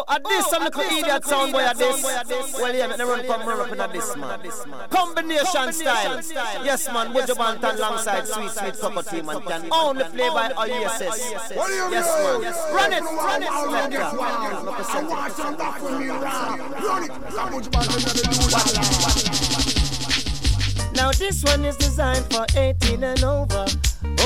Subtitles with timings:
[0.00, 2.02] Oh, at this, I'm little idiot sound boy at this.
[2.54, 3.20] Well, yeah, me run
[3.60, 4.40] up in at this, man.
[4.88, 6.20] Combination style.
[6.64, 11.30] Yes, man, Buju Banton alongside Sweet Sweet Cocoa Tea and can only play by OESS.
[11.90, 12.38] Yes, man.
[12.74, 14.00] Run it, run it, run it.
[20.94, 23.66] Now this one is designed for 18 and over,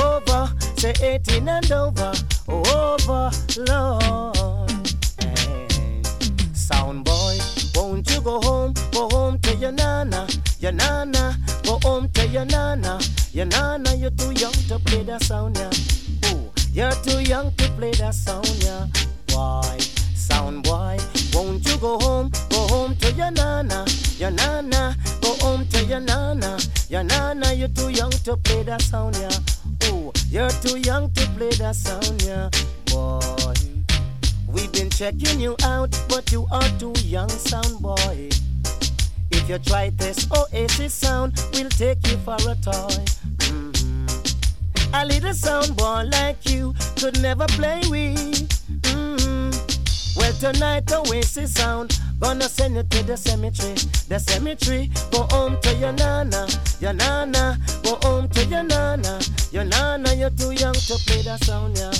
[0.01, 2.13] over, say 18 and over,
[2.47, 4.34] over, Lord.
[8.25, 10.27] Go home, go home to your nana,
[10.59, 12.99] your nana, go home to your nana,
[13.31, 16.31] your nana, you're too young to play that sound, yeah.
[16.31, 18.87] Ooh, you're too young to play that sound, yeah.
[19.31, 19.77] Why?
[20.15, 20.97] Sound boy,
[21.35, 23.85] won't you go home, go home to your nana,
[24.17, 26.57] your nana, go home to your nana,
[26.89, 29.89] your nana, you're too young to play that sound, yeah.
[29.91, 32.49] Ooh, you're too young to play that sound, yeah.
[32.87, 33.19] Boy,
[34.55, 38.29] we've been checking you out, but you are too young, sound boy.
[39.31, 42.95] If you try this Oasis sound, we'll take you for a toy.
[43.43, 44.95] Mm-hmm.
[44.95, 48.47] A little sound boy like you could never play with.
[48.81, 49.51] Mm-hmm.
[50.17, 53.75] Well, tonight Oasis sound gonna send you to the cemetery,
[54.07, 54.89] the cemetery.
[55.11, 56.47] Go home to your nana,
[56.79, 57.59] your nana.
[57.83, 59.19] Go home to your nana,
[59.51, 60.13] your nana.
[60.13, 61.91] You're too young to play that sound, yeah.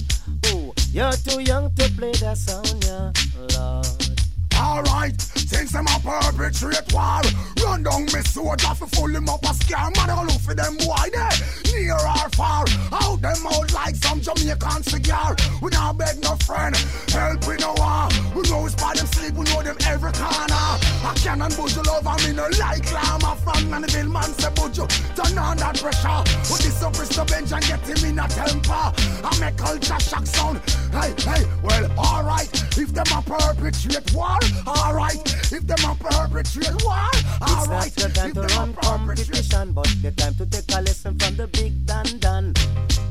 [0.96, 3.12] You're too young to play that sound, yeah.
[3.60, 4.15] Lord.
[4.58, 7.22] Alright, since them a perpetrate war
[7.64, 10.78] Run down me soldier fi full him up a scare Man I look for them
[10.78, 11.36] boy there
[11.74, 12.66] Near or far.
[12.92, 15.36] Out them out like some Jamaican cigar.
[15.62, 16.76] We not beg no friend
[17.12, 18.10] Help we no war.
[18.36, 20.66] We know it's by them sleep We know them every corner.
[21.06, 24.32] I cannon buju love and me no like llama From Nannyville man the bill man
[24.34, 26.22] say buju Turn on that pressure.
[26.48, 27.28] Put this up Mr.
[27.28, 28.92] Bench and get him in a temper.
[29.24, 30.62] I make culture shock sound.
[30.92, 36.94] Hey, hey, well alright If them a perpetrate war Alright, if them a perpetrate war,
[37.42, 37.88] alright.
[37.88, 41.36] It's not the time to run competition, but the time to take a lesson from
[41.36, 42.54] the big Dan Dan.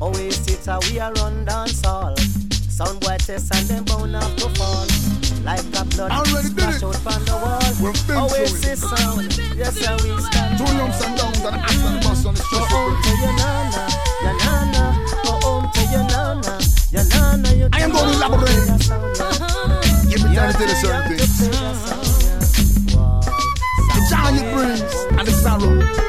[0.01, 2.15] Oasis how we are run dance all.
[2.69, 4.85] Sound boy test and them bound up to fall.
[5.43, 6.83] Like a blood Already did it.
[6.83, 7.61] out from the wall.
[7.79, 8.77] We've been through Oasis it.
[8.97, 10.57] sound, yes how we stand.
[10.57, 12.71] Two lumps and downs and acts and bust on the Go stress.
[12.71, 13.83] home to your nana,
[14.25, 14.83] your nana.
[15.23, 16.59] Go home to your nana,
[16.91, 17.69] your nana.
[17.71, 18.65] I am going to elaborate.
[20.09, 21.03] Give me time to tell you certain
[24.55, 26.04] joy it brings and the sorrow.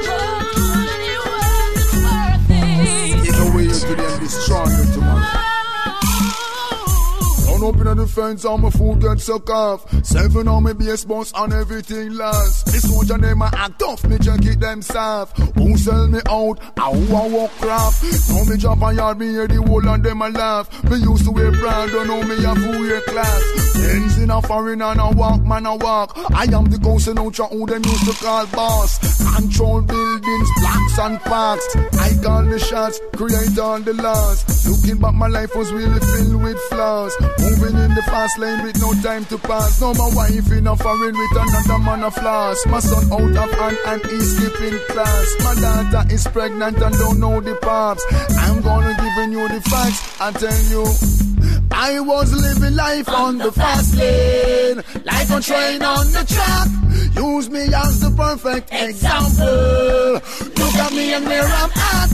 [7.66, 9.90] Up in the fence and my food get suck off.
[10.04, 12.66] Seven on my base boss and everything last.
[12.66, 15.38] This soldier them a act tough, me check it them soft.
[15.56, 16.60] Who sell me out?
[16.78, 18.02] I who a walk craft.
[18.30, 20.84] Now me drop a yard, me hear the whole and them a laugh.
[20.84, 23.42] Me used to wear proud, don't know me a full year class.
[23.72, 26.12] Friends in a foreign and a walk, man a walk.
[26.32, 28.98] I am the ghost in Ultra who them used to call boss.
[29.34, 31.76] Control buildings, blocks and parks.
[31.98, 34.44] I call the shots, create all the laws.
[34.66, 37.16] Looking back, my life was really filled with flaws.
[37.58, 39.80] Moving in the fast lane with no time to pass.
[39.80, 42.64] No, my wife in a foreign with another man of flaws.
[42.66, 45.34] My son out of hand and he's skipping class.
[45.40, 48.04] My daughter is pregnant and don't know the pops.
[48.38, 50.20] I'm gonna giving you the facts.
[50.20, 51.35] I tell you.
[51.70, 56.68] I was living life on the fast lane, like a train on the track.
[57.16, 60.14] Use me as the perfect example.
[60.58, 62.10] Look at me and where I'm at.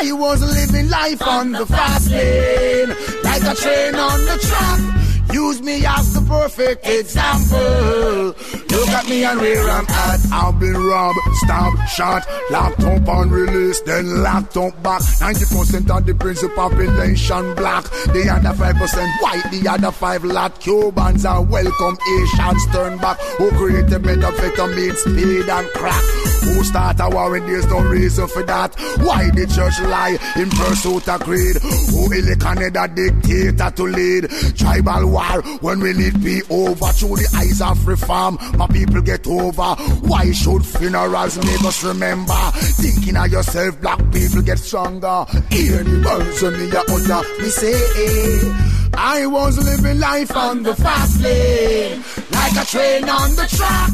[0.00, 2.88] I was living life on the fast lane,
[3.22, 5.07] like a train on the track.
[5.32, 8.34] Use me as the perfect example.
[8.70, 10.20] Look at me and where I'm at.
[10.32, 15.02] I've been robbed, stabbed, shot, locked up and released, then locked up back.
[15.02, 17.84] 90% of the Prince population black.
[17.84, 21.98] The other 5% white, the other 5 lot Cubans are welcome.
[22.20, 23.18] Asians turn back.
[23.38, 26.04] Who created methamphetamine, speed and crack?
[26.44, 28.74] Who start a war and there's no reason for that?
[29.00, 31.56] Why the church lie in pursuit of greed?
[31.90, 34.30] Who elect another dictator to lead?
[34.56, 35.17] Tribal war
[35.60, 38.38] when we need be over through the eyes of reform.
[38.56, 39.74] My people get over.
[40.06, 42.34] Why should funerals make us remember?
[42.54, 45.24] Thinking of yourself, black people get stronger.
[45.50, 48.68] Hear the words of me, utter me say.
[48.94, 53.90] I was living life on the fast lane, like a train on the track.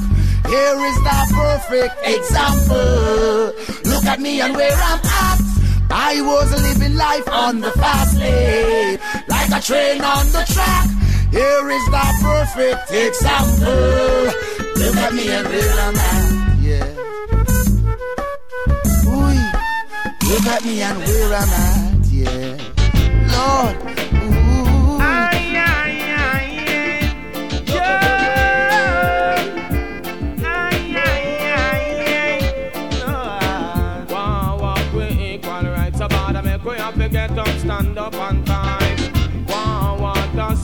[0.47, 3.91] Here is the perfect example.
[3.91, 5.41] Look at me and where I'm at.
[5.91, 8.99] I was living life on the fast lane,
[9.29, 11.04] like a train on the track.
[11.34, 14.31] Here is the perfect example.
[14.76, 15.48] Look at me and
[15.81, 16.58] I'm at.
[16.62, 16.86] Yeah.
[19.10, 19.34] Ooh,
[20.31, 22.06] look at me and where I'm at.
[22.06, 22.56] Yeah.
[23.34, 23.94] Lord.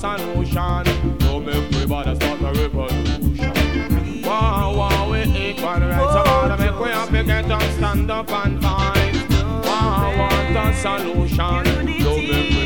[0.02, 1.20] mass and ocean.
[1.20, 4.22] So make everybody start a revolution.
[4.22, 8.30] Wow, wow, we ain't gonna right about Make we have to get up, stand up
[8.30, 9.30] and fight.
[9.64, 11.64] Wow, what a solution.
[12.02, 12.59] So make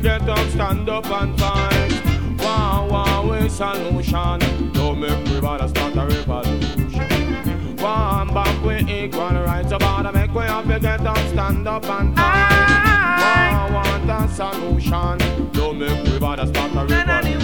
[0.00, 1.92] we get up, stand up and fight.
[2.38, 4.72] One, one way solution.
[4.72, 7.76] Don't make me bother start a revolution.
[7.76, 9.72] One back with equal rights.
[9.72, 13.62] I'm out make we have to get up, stand up and fight.
[13.62, 15.50] One want a solution.
[15.52, 17.39] Don't make me bother start a revolution.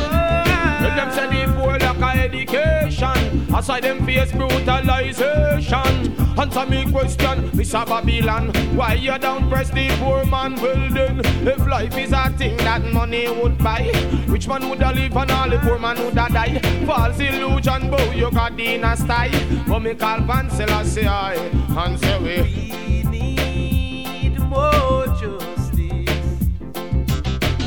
[2.16, 3.54] Education.
[3.54, 6.16] Aside them face brutalization.
[6.38, 7.86] Answer me question, Mr.
[7.86, 8.52] Babylon.
[8.76, 10.54] Why you don't press the poor man?
[10.56, 13.84] Well then, if life is a thing that money would buy,
[14.28, 16.58] which man would live and all the poor man would die?
[16.84, 18.52] False illusion, bow you got
[18.98, 19.64] style.
[19.66, 22.42] But me call Van I and say we.
[22.82, 26.48] We need more justice,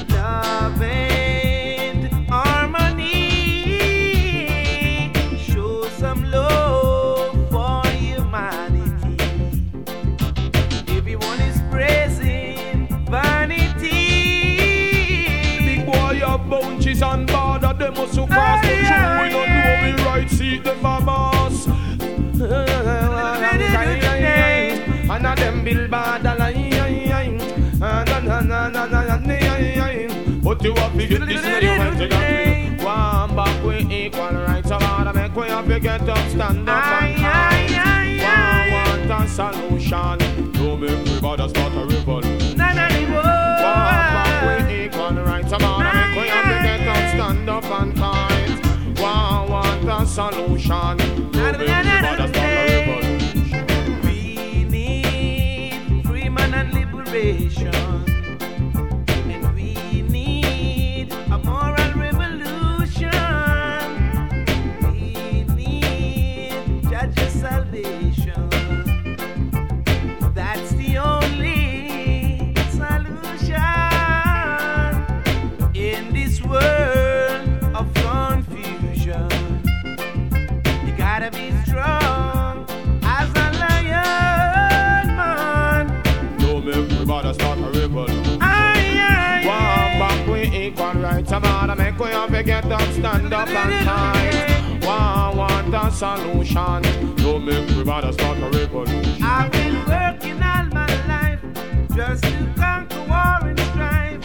[0.10, 0.82] love
[18.26, 21.68] border Them must to cross the true We don't know we right seat for boss
[25.12, 25.64] And a them
[26.40, 26.60] line.
[30.42, 32.84] But you have to get this when you me.
[32.84, 36.92] One back with equal rights Some other make we have to get up stand up
[36.92, 37.80] and fight
[38.72, 40.52] One want a solution.
[40.54, 41.48] Don't make me bother
[50.40, 50.98] want a solution.
[51.32, 54.02] No make we bother start a revolution.
[54.04, 57.89] We need freedom and liberation.
[92.20, 94.86] Have to get up, stand up and fight.
[94.86, 97.16] One want a solution.
[97.18, 99.24] No make we bother start a revolution.
[99.24, 101.40] I've been working all my life
[101.96, 104.24] just to conquer war and strife.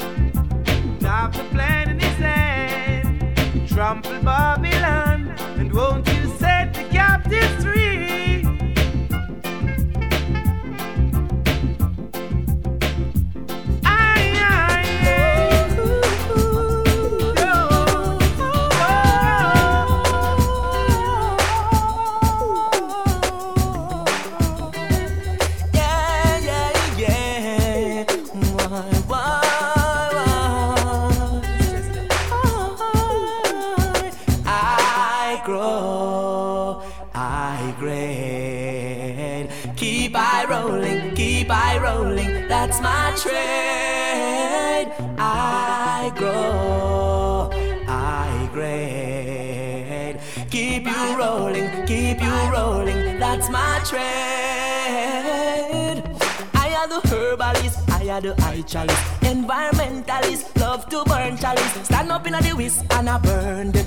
[1.02, 5.03] Have the plan in his hand, trample Babylon,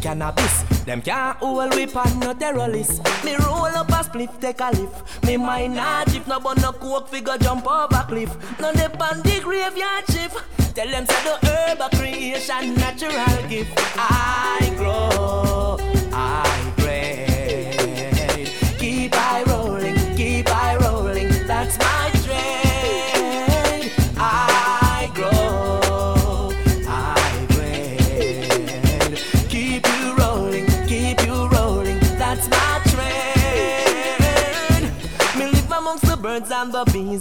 [0.08, 0.64] cannabis.
[0.86, 3.04] Them can't hold and no terrorist.
[3.26, 5.26] Me roll up a spliff, take a lift.
[5.26, 8.32] Me mind not if no bun no coke figure jump over cliff.
[8.60, 10.38] No dip on the graveyard shift.
[10.76, 13.74] Tell them say the herb a creation, natural gift.
[13.98, 15.78] I grow,
[16.14, 16.77] I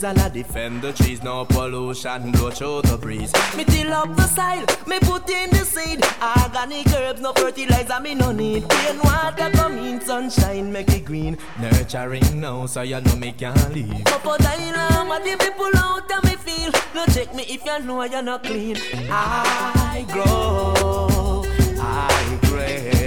[0.07, 1.23] and I defend the trees.
[1.23, 3.33] No pollution blow through the breeze.
[3.57, 6.05] Me till up the soil, me put in the seed.
[6.23, 8.69] Organic herbs, no fertilizer, me no need.
[8.69, 11.37] Plain water come in, sunshine make it green.
[11.61, 14.07] Nurturing now, so you know me can't leave.
[14.07, 16.71] Up a dialogue, what the people out of me feel.
[16.95, 18.77] No check me if you know you're not clean.
[19.11, 21.43] I grow,
[21.81, 23.06] I pray.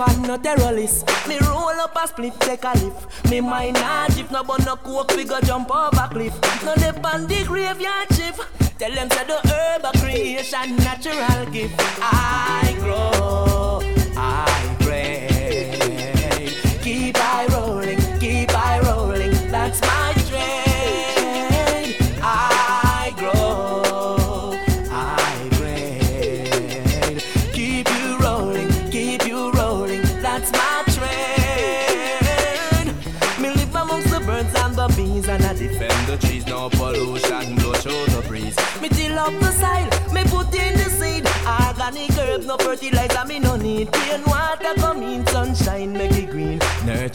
[0.00, 1.06] Pan no terrorist.
[1.28, 3.30] Me roll up a split, take a lift.
[3.30, 6.34] Me mind not if no bun no coke, we go jump over cliff.
[6.64, 8.36] No dip on the graveyard chief.
[8.78, 11.74] Tell them to the herb a creation, natural gift.
[12.00, 13.59] I grow,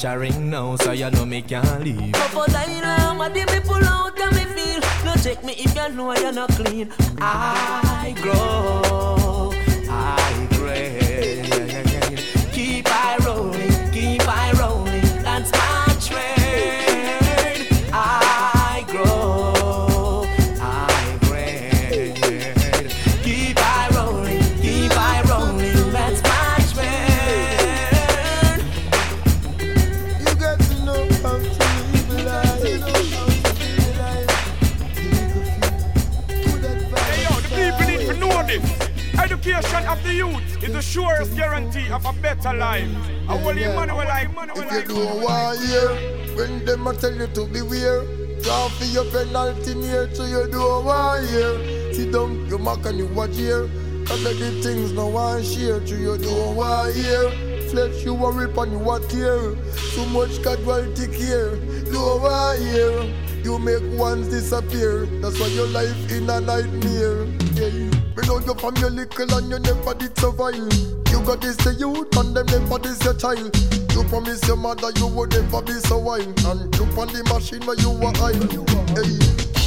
[0.05, 2.13] Nurturing now, so you know me can't leave.
[2.13, 4.79] Up a dialogue, what the people out of me feel.
[5.03, 6.93] No check me if you know you're not clean.
[7.19, 9.44] I grow,
[44.81, 48.03] you don't want hear, when them a tell you to beware,
[48.41, 51.93] draw for your penalty near to you don't want hear.
[51.93, 53.69] Sit down, you mock and you watch here.
[54.05, 57.31] Cause of the things no one share to you don't want hear.
[57.69, 59.55] Flesh you a rip and you a tear.
[59.93, 61.55] Too much casualty care,
[61.91, 63.25] don't want hear.
[63.43, 65.05] You make ones disappear.
[65.21, 67.25] That's why your life in a nightmare.
[67.53, 67.69] Yeah.
[68.15, 70.55] Me know you from your little and you never did survive.
[70.55, 73.74] You got this the youth and them never this your child.
[73.95, 77.63] You promise your mother you would never be so wild And jump on the machine
[77.63, 78.35] where you were high.
[78.91, 79.15] Hey,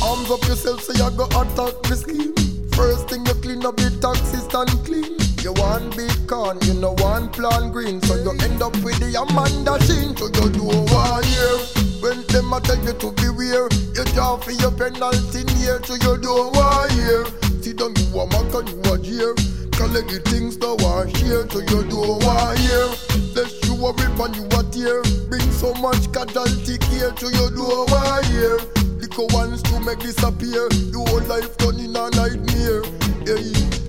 [0.04, 2.36] arms up yourself so you go attack the scheme.
[2.76, 5.16] First thing you clean up the taxi stand clean.
[5.40, 8.04] You want big corn, you know one plan green.
[8.04, 11.56] So you end up with the Amanda Sheen So you do one year
[12.04, 13.64] When them a tell you to beware
[13.96, 15.80] You draw for your penalty near.
[15.88, 17.24] So you do one year
[17.64, 19.32] Sit down you a mock and you a jeer.
[19.72, 21.48] Collect the things no one here.
[21.48, 22.92] So you do one year
[23.32, 27.50] Bless you a rip and you a tear Bring so much casualty care So you
[27.54, 28.58] do one year
[28.98, 30.68] Liquor ones to make disappear.
[30.90, 32.82] Your whole life done in a nightmare.
[33.22, 33.38] Yeah.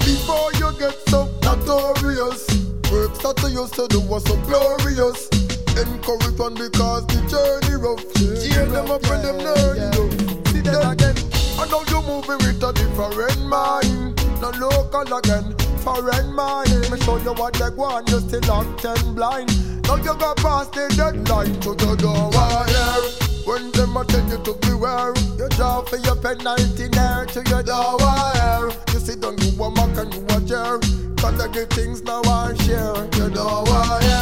[0.05, 2.45] Before you get so notorious
[2.91, 5.29] Work start to you so do was so glorious.
[5.77, 8.03] Encourage one because the journey rough.
[8.13, 10.09] Cheer them up when them learn you
[10.51, 11.15] See them again.
[11.57, 14.21] I know you're moving with a different mind.
[14.41, 16.69] No local again Foreign mind.
[16.91, 19.49] Me show you what they want You still locked and blind.
[19.87, 24.37] Now you got past the deadline So you want hear when them a tell you
[24.43, 29.21] to beware You draw for your penalty there To you don't want hear You sit
[29.21, 30.79] down you a mock and you a jeer.
[31.17, 33.05] Cause the things now I share.
[33.17, 34.19] You don't want hear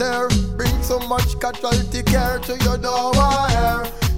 [0.00, 0.28] tear.
[0.56, 3.12] Bring so much casualty care to your door.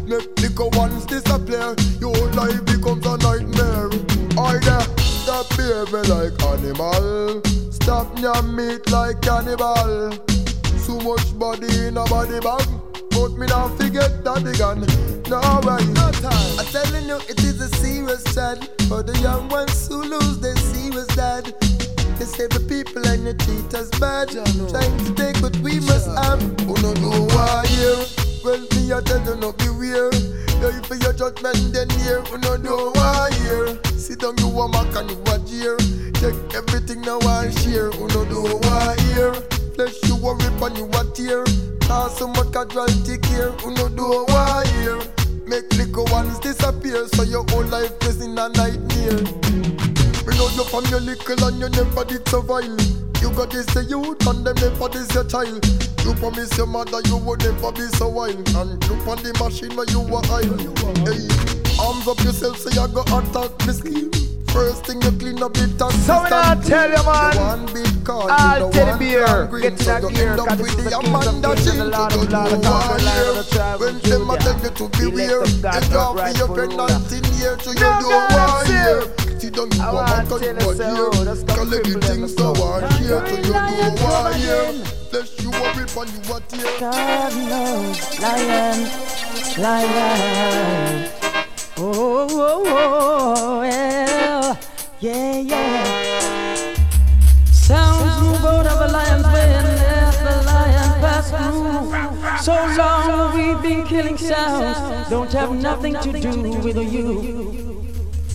[0.06, 1.74] Make liquor ones disappear.
[1.98, 3.90] Your life becomes a nightmare.
[4.38, 4.84] Oh yeah,
[5.32, 7.42] stop behaving like animal.
[7.70, 10.12] Stop your meat like cannibal.
[10.76, 12.68] So much body in a body bag.
[13.10, 14.80] But me not forget that again.
[15.30, 16.58] No way, no time.
[16.58, 20.56] I'm telling you, it is a serious trend for the young ones who lose their
[20.56, 21.54] serious dad.
[22.18, 24.30] They say the people and the treat us bad.
[24.30, 26.40] Trying to take what we must have.
[26.66, 27.98] Who don't know why here?
[28.44, 30.14] Well, me I tell you not be weird.
[30.62, 32.22] Yeah, for your judgment then here.
[32.30, 33.78] Who don't know why here?
[33.98, 35.76] Sit down, you a mac and you a jeer.
[36.22, 37.90] Take everything now I share.
[37.90, 39.34] Who don't know why here?
[39.74, 41.44] Flesh you a rip and you a tear.
[41.88, 43.50] Cause so much casualty care.
[43.62, 45.00] Who don't know why here?
[45.46, 47.08] Make liquor ones disappear.
[47.14, 49.71] So your whole life is in a nightmare.
[50.26, 52.78] We know you from your little and you never did survive.
[53.20, 55.62] You got this the youth and them never this your child.
[56.02, 58.38] You promise your mother you would never be so wild.
[58.54, 60.46] And look on the machine where you were high.
[61.06, 61.26] Hey,
[61.78, 64.10] arms up yourself so you go attack me scheme.
[64.50, 68.04] First thing you clean up it and So when I tell you man, one big
[68.04, 70.76] car, I'll the tell the beer, get to that you gear, end up cause with
[70.76, 73.46] this is the Amanda kings and the Lord of you Lords, the conqueror, of the
[73.48, 77.24] tribe When them a tell you to beware, of you drop your for pregnant in
[77.32, 79.50] here, so you No, know God, why that's here.
[79.50, 79.50] it.
[79.50, 81.24] See down I you a want man, to cause you tell you so, here.
[81.24, 82.54] that's the Collect the things so.
[82.54, 84.84] so here, so you know Lion, here.
[85.10, 86.80] Bless you a rip and you a tear.
[86.80, 88.78] God knows, lion,
[89.58, 91.10] lion.
[91.76, 94.58] Oh, oh, oh, well,
[95.00, 96.74] yeah, yeah.
[97.50, 102.42] Sounds move out of a lion's way and let the lion pass through.
[102.42, 107.81] So long we've been killing sounds, don't have nothing to do with you.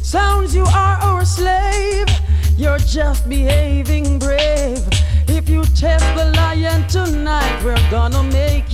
[0.08, 2.08] Sounds you are our slave,
[2.56, 4.80] you're just behaving brave.
[5.28, 8.67] If you test the lion tonight, we're gonna make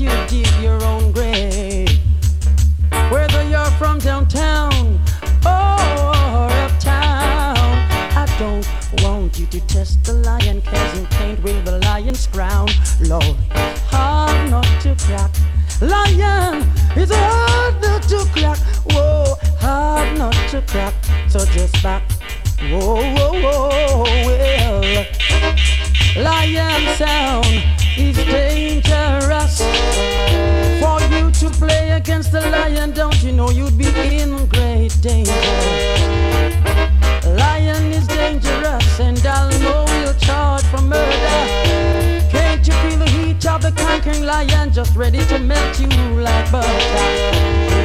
[45.04, 45.90] ready to melt you
[46.22, 46.70] like butter?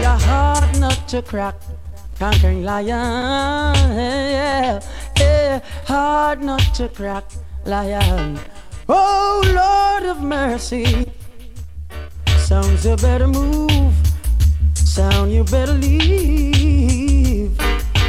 [0.03, 1.57] You're hard not to crack.
[2.17, 4.81] Conquering lion, yeah,
[5.19, 7.25] yeah, hard not to crack,
[7.65, 8.39] lion.
[8.89, 11.11] Oh Lord of mercy,
[12.37, 13.95] sounds you better move,
[14.75, 17.51] sound you better leave.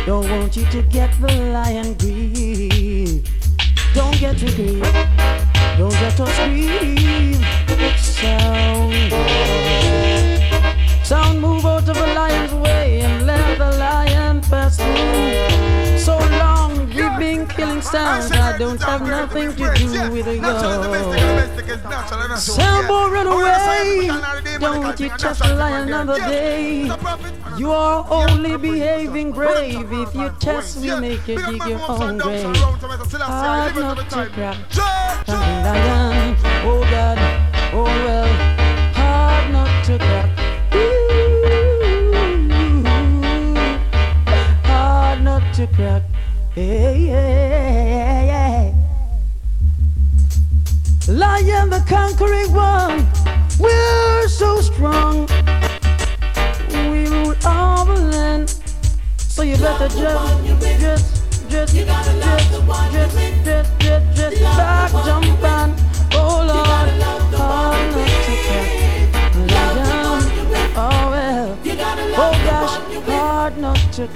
[0.06, 3.26] Don't want you to get the lion grief.
[3.96, 4.84] Don't get to grief,
[5.80, 7.69] don't get us grief.
[8.20, 9.14] Sound,
[11.06, 15.98] sound move out of a lion's way and let the lion pass through.
[15.98, 20.42] So long we've been killing sounds, I don't have nothing to do with it.
[22.42, 24.12] Soundboy run away.
[24.60, 26.92] Don't you touch the lion another day.
[27.58, 29.94] You are only behaving brave.
[29.94, 32.54] If you test, we make you dig your own grave.
[32.54, 34.58] Hard not to crack.
[34.74, 36.19] Something lion.
[39.90, 40.30] Hard not to crack.
[40.76, 41.24] Ooh.
[44.66, 46.04] Hard not to crack.
[46.54, 48.74] Hey, hey, hey,
[51.12, 53.08] Lion the conquering one,
[53.60, 55.28] we're so strong.
[56.70, 58.56] We rule all the land,
[59.18, 60.44] so you better just,
[61.50, 62.49] just, just, just,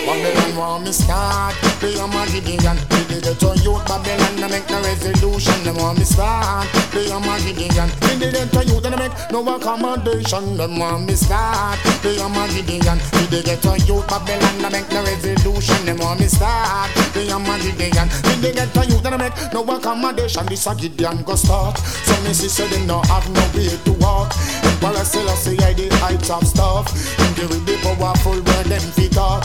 [0.06, 1.56] Babylon want me start.
[1.80, 5.98] Be a Magidian We did it to youth Babylon They make no resolution Them want
[5.98, 6.70] me start.
[6.94, 11.14] Be a Magidian We did it to And they make no accommodation Them want me
[11.14, 11.82] start.
[12.06, 16.20] Be a Magidian We did it to youth Babylon They make no resolution Them want
[16.20, 16.88] me start.
[17.12, 21.24] Be a Magidian We did it to And they make no accommodation This a Gideon
[21.24, 21.78] go start.
[21.78, 24.30] So me say them no have no way to walk.
[24.62, 26.94] Emperor Selassie I the heights of stuff.
[27.34, 29.44] Give it the powerful word them fit up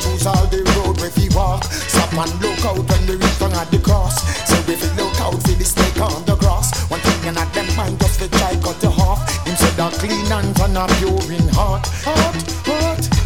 [0.00, 1.64] choose all the road where he walk.
[1.64, 4.16] Stop and look out when we reach down at the cross.
[4.48, 7.52] So if you look out for the snake on the grass, one thing you not
[7.52, 9.20] them mind just to try cut you off.
[9.46, 12.36] Him said that clean hands and a pure in heart, heart,
[12.66, 13.19] heart.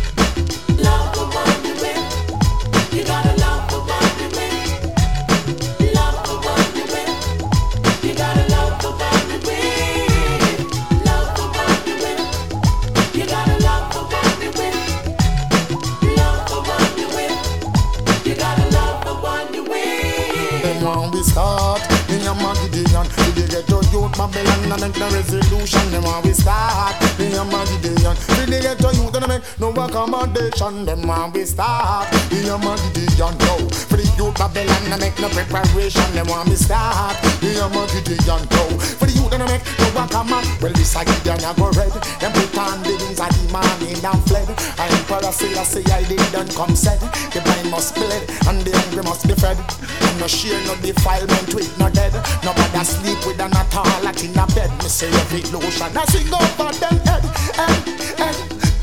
[21.25, 25.85] Start, me and Maggie Dion, we dey get to youth Babylon and make the resolution.
[25.91, 29.43] Then when we start, me and Maggie Dion, we dey get to youth and make
[29.59, 30.85] no accommodation.
[30.85, 33.55] Then when we start, me and Maggie Dion, yo,
[33.89, 36.05] for the youth Babylon and make no preparation.
[36.13, 40.61] Then when we start, me and Maggie Dion, yo, for the and make no accommodation.
[40.63, 43.99] Well, this I Gideon I go red, them put on the wings of the morning
[43.99, 44.49] and fled.
[44.79, 47.01] I Emperor Selassie I say I did done come said,
[47.33, 49.59] the blind must be led and the hungry must be fed.
[49.59, 52.15] And no share no defilement with no dead.
[52.45, 54.71] Nobody sleep with an toilet in a bed.
[54.83, 57.25] Me say every lotion I sing over them head,
[57.57, 58.74] head, head.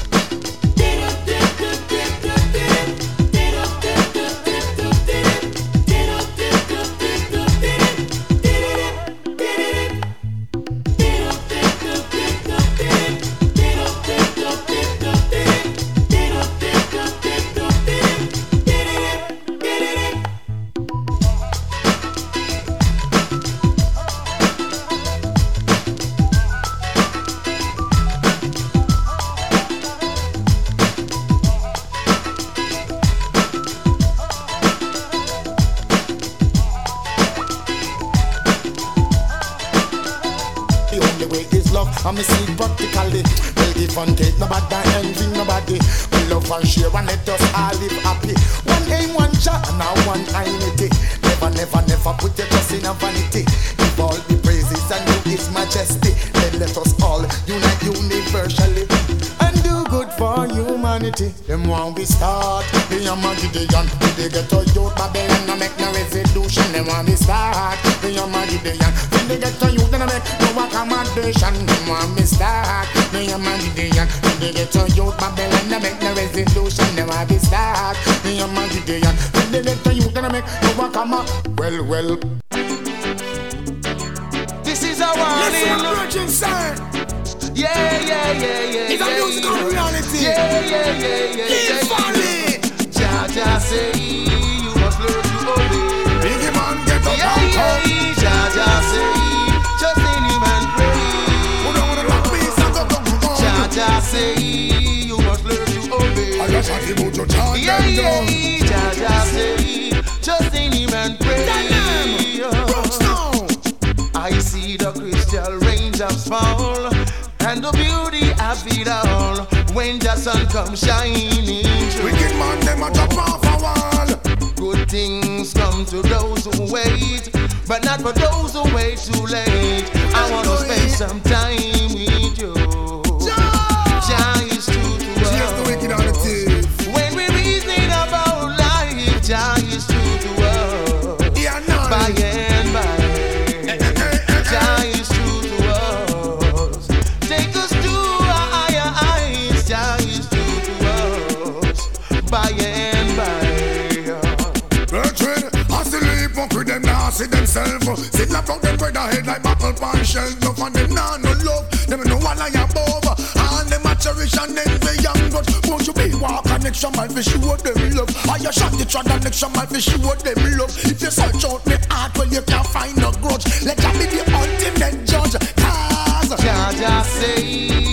[158.41, 160.39] Like from them a head like buckle pan shells.
[160.41, 161.69] No for them now, no love.
[161.87, 163.05] Them no one like above.
[163.35, 167.07] And them a cherish and envy young but Won't you be walk and next I'll
[167.07, 168.09] be sure them love.
[168.29, 170.73] I you shot the and next I'll be sure them love.
[170.85, 173.45] If you search out me heart, well you can't find no grudge.
[173.63, 175.37] Let that be the ultimate judge.
[175.57, 177.90] Cause Jah Jah say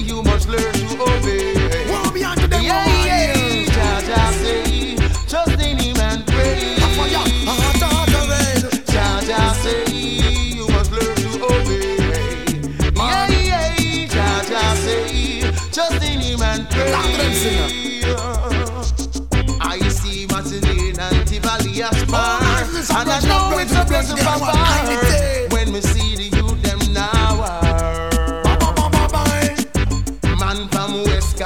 [25.52, 27.60] When we see the youth them now.
[30.38, 31.38] Man from west.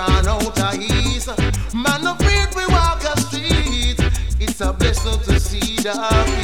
[1.75, 3.99] Man afraid we walk the.
[4.41, 6.42] It's a blessing to see the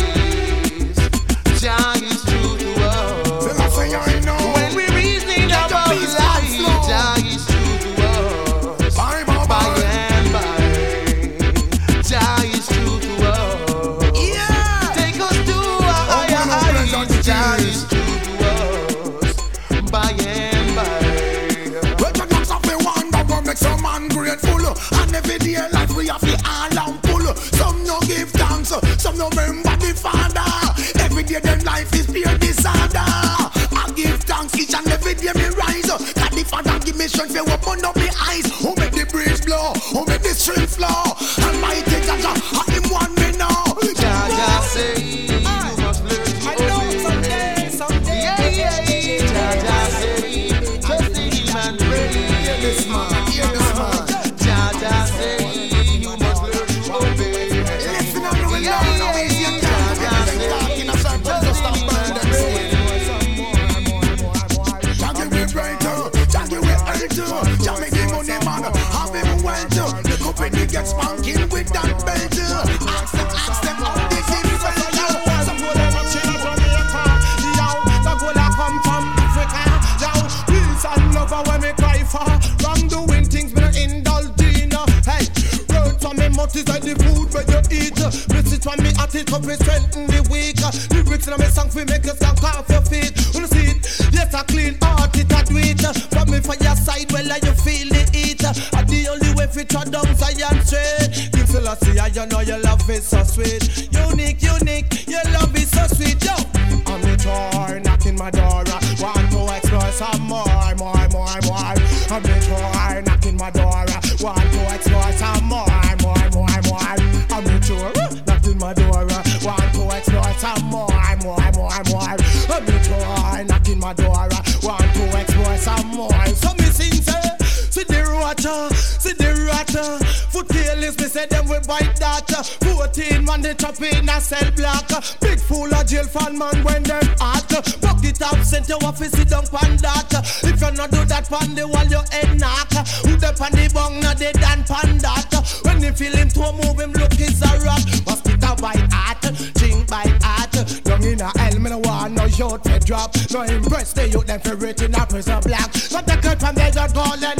[136.39, 137.51] man when them hot.
[137.81, 140.09] Bucket up, sent your office sit down pan that.
[140.45, 142.71] If you not do that pan the wall your head knock.
[143.05, 145.35] Who the pan the bong now they done pan that.
[145.65, 147.83] When you feel him to move him look is a rock.
[148.07, 149.21] Mosquito bite heart,
[149.59, 150.55] drink bite heart.
[150.87, 153.15] Young in a hell, me no want no youth to drop.
[153.31, 155.73] No impress the youth them for written a prison black.
[155.91, 157.38] But the cut from there just call and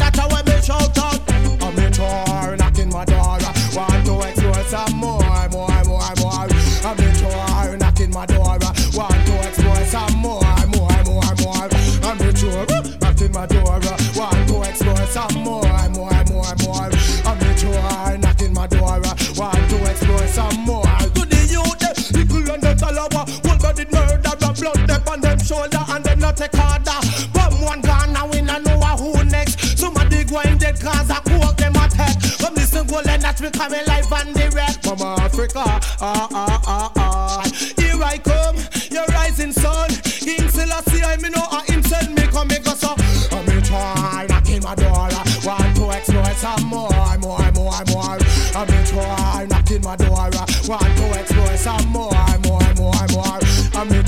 [22.83, 26.99] and talawa, whole body murder, blood dip on them shoulder and them not take order.
[27.33, 29.79] Bomb one gun now we no know who next.
[29.79, 32.17] Somebody go in dead cause I cook them attack.
[32.39, 35.63] Come listen, go let that we coming live and direct from Africa.
[36.01, 37.43] Ah ah ah ah.
[37.77, 38.57] Here I come,
[38.91, 39.91] your rising sun.
[40.03, 42.95] King Selassie, I me know I him send me come me so.
[43.33, 45.09] I'm in try knocking my door.
[45.45, 48.19] Want to explore some more, more, more, more.
[48.55, 50.31] I'm in try knocking my door.
[50.69, 52.28] Want to explore some more.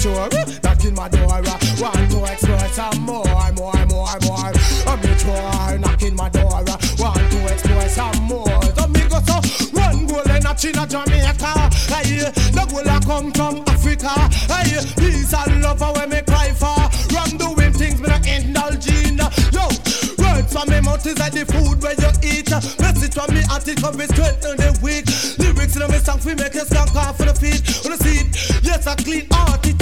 [0.03, 0.17] In
[0.63, 1.29] knocking my door.
[1.29, 4.53] Want to explore some more, more, more, more.
[4.89, 6.65] I'm in try knocking my door.
[6.99, 8.63] Want to explore some more.
[8.77, 9.37] So me go so
[9.77, 11.53] one goal in a China, Jamaica.
[11.93, 14.09] Hey, the goal a come from Africa.
[14.49, 16.81] Hey, peace and love when me cry for.
[17.13, 19.21] Wrong doing things me not indulge in.
[19.53, 19.69] Yo,
[20.17, 22.49] words from me mouth is like the food where you eat.
[22.81, 25.05] Message from me at it come with strength in the week.
[25.37, 27.61] Lyrics in me song we make you stand off for the feet.
[27.85, 28.65] Wanna see it?
[28.65, 29.80] Yes, I clean it a do it.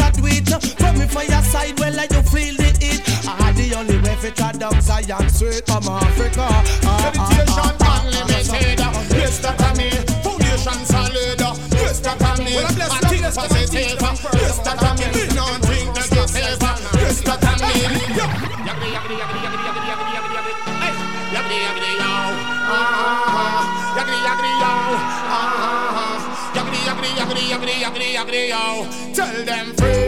[0.78, 3.02] From me for your side, well like you feel the heat.
[3.28, 6.46] I the only way fi try down Zion straight from Africa.
[6.48, 8.78] Ah, ah, ah Meditation ah, unlimited.
[9.18, 9.92] Yes, that I mean.
[10.22, 11.38] Foundation solid.
[11.38, 12.64] That I mean.
[12.64, 13.98] I think positive.
[13.98, 15.28] That I mean.
[15.34, 16.30] Don't think negative.
[16.34, 17.92] Yes, that I mean.
[18.68, 20.52] Yaggity, yaggity, yaggity, yaggity, yaggity, yaggity, yaggity, yaggity.
[20.78, 20.94] Hey,
[21.34, 22.12] yaggity, yaggity, yo.
[22.70, 24.72] Ah, yaggity, yaggity, yo.
[25.28, 26.16] Ah,
[26.54, 28.64] yaggity, yaggity, yaggity, yaggity, yaggity, yaggity, yo.
[29.14, 30.07] Tell them free.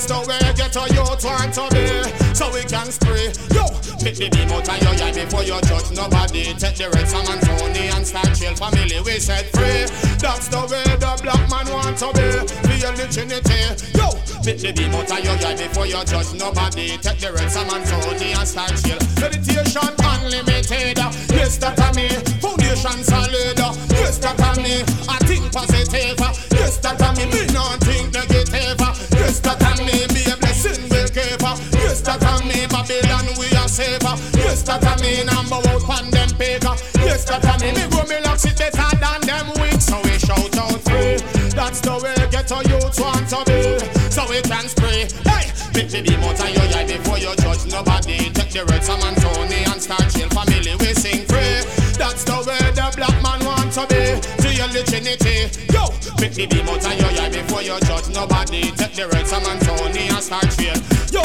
[0.00, 1.84] That's the way get a youth want to be.
[2.32, 3.36] So we can spray.
[3.52, 3.68] Yo,
[4.00, 6.56] pick the beam out your eye before you judge nobody.
[6.56, 8.96] Take the red song and Tony and start chill family.
[9.04, 9.84] We set free.
[10.16, 12.32] That's the way the black man want to be.
[12.64, 13.60] Feel the Trinity.
[13.92, 16.96] Yo, pick the beam out your eye before you judge nobody.
[16.96, 18.96] Take the red song and Tony and start chill.
[19.20, 20.96] Meditation unlimited.
[21.28, 22.08] Yes, that I me.
[22.40, 23.60] Foundation solid.
[24.00, 24.80] Yes, that I me.
[25.12, 26.16] I think positive.
[26.56, 27.28] Yes, that I me.
[27.28, 28.80] Me not think negative.
[29.50, 30.06] That I me.
[30.14, 31.42] Be a blessing will give.
[31.74, 32.70] Yes, that I me.
[32.70, 34.14] Babylon we are saver.
[34.38, 35.26] Yes, that I me.
[35.26, 36.78] Number out pan them paper.
[37.02, 37.74] Yes, that I me.
[37.74, 39.82] Me go me locks it better than them weak.
[39.82, 41.18] So we shout out free.
[41.50, 43.82] That's the way get a youth want to be.
[44.14, 45.10] So we can spray.
[45.26, 48.30] Hey, the beam out of your eye before you judge nobody.
[48.30, 50.78] Take the red Sam and Tony and start chill family.
[50.78, 51.66] We sing free.
[51.98, 54.14] That's the way the black man want to be.
[54.46, 54.70] To your
[55.18, 55.69] pick
[56.46, 58.72] the beam out of your eye before you judge nobody.
[58.72, 60.76] Take the red Sam Anthony and start trail.
[61.12, 61.22] Yo,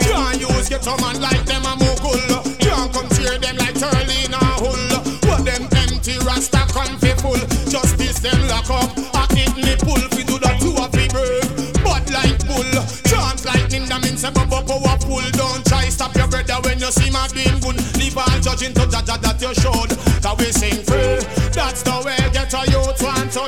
[0.00, 2.20] can't use get a man like them a mogul.
[2.60, 4.84] Can't come them like Turley or Hull.
[5.24, 7.40] What them empty rasta come fi full.
[7.70, 8.92] Justice them lock up.
[9.16, 11.48] A hit me pull fi do that to a fi break.
[11.80, 12.68] Bad like bull.
[13.08, 15.24] Chant lightning that means a bubble powerful.
[15.32, 17.78] Don't try stop your brother when you see my beam gun.
[17.96, 19.96] Leave all judging to Jah Jah that you showed.
[20.20, 21.24] That we sing free.
[21.56, 23.42] That's the way get a youth want to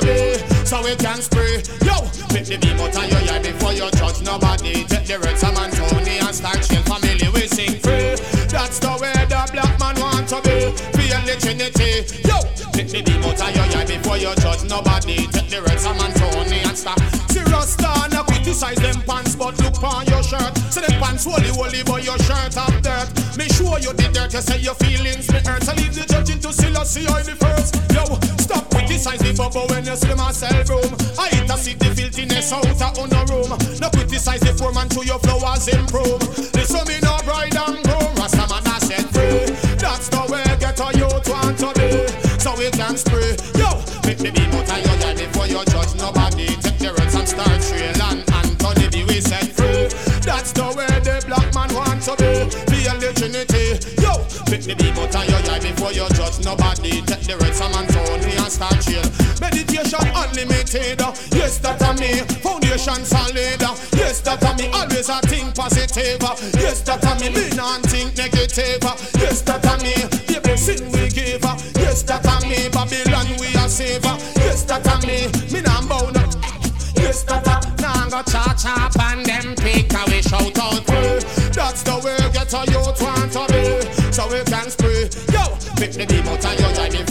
[0.81, 1.61] So we can spray.
[1.85, 1.93] Yo,
[2.33, 4.81] pick the beam out of your eye before you judge nobody.
[4.89, 7.27] Take the red and Tony and start chill family.
[7.33, 8.17] We sing free.
[8.49, 10.73] That's the way the black man want to be.
[10.97, 12.09] Feel the Trinity.
[12.25, 12.41] Yo,
[12.73, 15.27] pick the beam out of your eye before you judge nobody.
[15.29, 17.01] Take the red and Tony and start.
[17.29, 20.57] See Rasta, now criticize them pants, but look on your shirt.
[20.73, 23.09] Say them pants holy, holy, but your shirt have dirt.
[23.37, 25.61] Make sure you did dirt, you say your feelings me hurt.
[25.61, 27.77] So leave the judging to Selassie I the first.
[27.93, 28.17] Yo,
[29.01, 30.93] criticize the bubble when you see myself room.
[31.17, 33.49] I hit a the filthiness out of on a room.
[33.81, 36.21] No criticize the poor man to your flowers improve.
[36.53, 38.13] Listen me no bride and groom.
[38.13, 39.49] Rasta man I said free.
[39.81, 42.05] That's the way get a youth want to be.
[42.37, 43.33] So we can spray.
[43.57, 46.45] Yo, make the out of your eye before you judge nobody.
[46.61, 49.89] Take the reds and start trail and Anthony B we set free.
[50.21, 52.53] That's the way the black man want to be.
[52.69, 53.81] Feel the Trinity.
[53.97, 57.01] Yo, pick the out of your eye before you judge nobody.
[57.01, 57.90] Take the Sam Anthony
[58.61, 59.41] and.
[59.41, 61.01] Meditation unlimited.
[61.33, 62.21] Yes, that a me.
[62.41, 63.61] Foundation solid.
[63.97, 64.67] Yes, that a me.
[64.73, 66.21] Always I think positive.
[66.53, 67.29] Yes, that a me.
[67.33, 68.83] Me not think negative.
[69.17, 69.93] Yes, that a me.
[70.29, 71.43] The blessing we give.
[71.81, 72.69] Yes, that a me.
[72.69, 74.03] Babylon we a save.
[74.37, 75.27] Yes, that a me.
[75.51, 76.17] Me not bound.
[76.95, 81.19] Yes, that a now I go cha cha and them pick we shout out free.
[81.51, 84.11] That's the way get a youth want to be.
[84.13, 85.09] So we can spray.
[85.33, 85.43] Yo,
[85.75, 86.27] pick the beam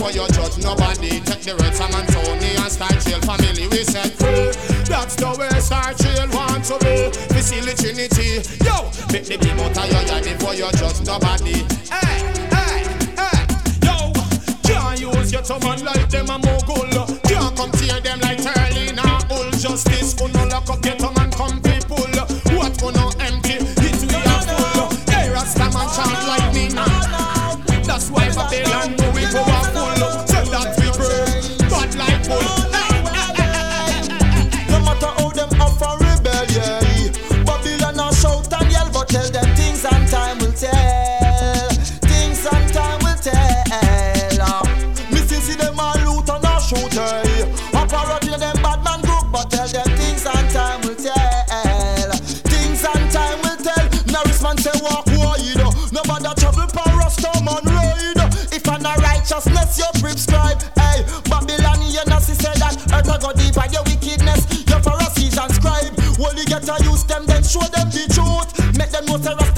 [0.01, 1.21] before you judge nobody.
[1.21, 4.49] Take the red Sam and Tony and start chill family we set free.
[4.89, 7.13] That's the way start chill want to be.
[7.35, 8.41] We see the Trinity.
[8.65, 11.65] Yo, pick the out of your eye before you judge nobody.
[11.93, 12.40] Hey.
[59.95, 61.03] You prescribe, hey.
[61.29, 64.47] Babylon, you know, she said that earth go deeper your wickedness.
[64.69, 65.95] Your Pharisees and scribe.
[66.21, 68.51] Only get to use them, then show them the truth.
[68.77, 69.50] Make them know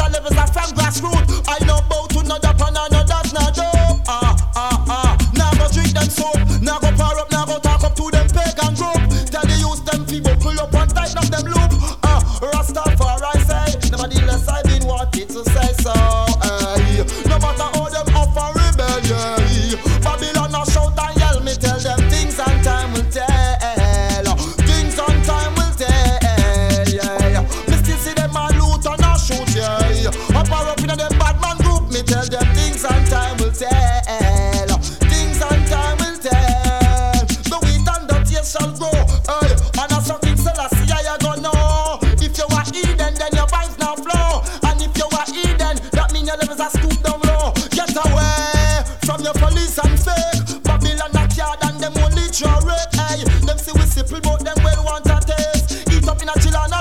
[52.32, 52.60] draw.
[52.92, 55.88] Hey, them see we simple, but them well want a taste.
[55.92, 56.71] Eat up in a chill and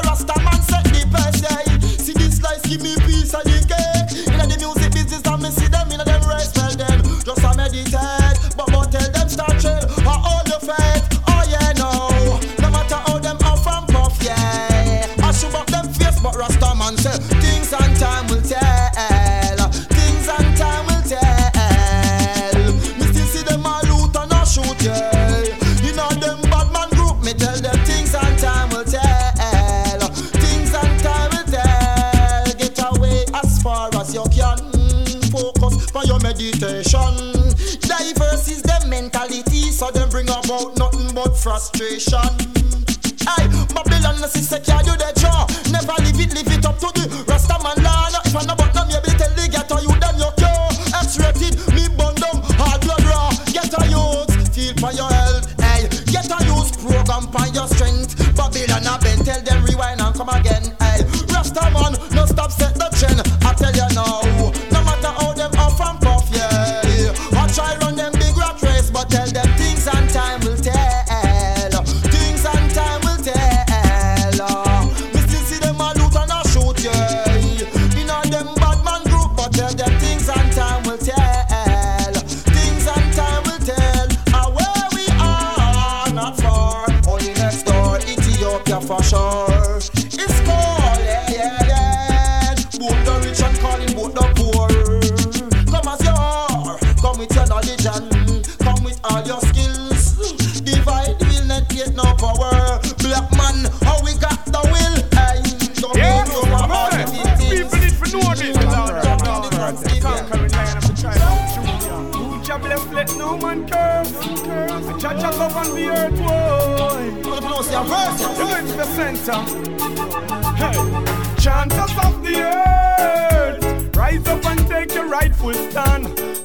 [41.61, 42.30] frustration.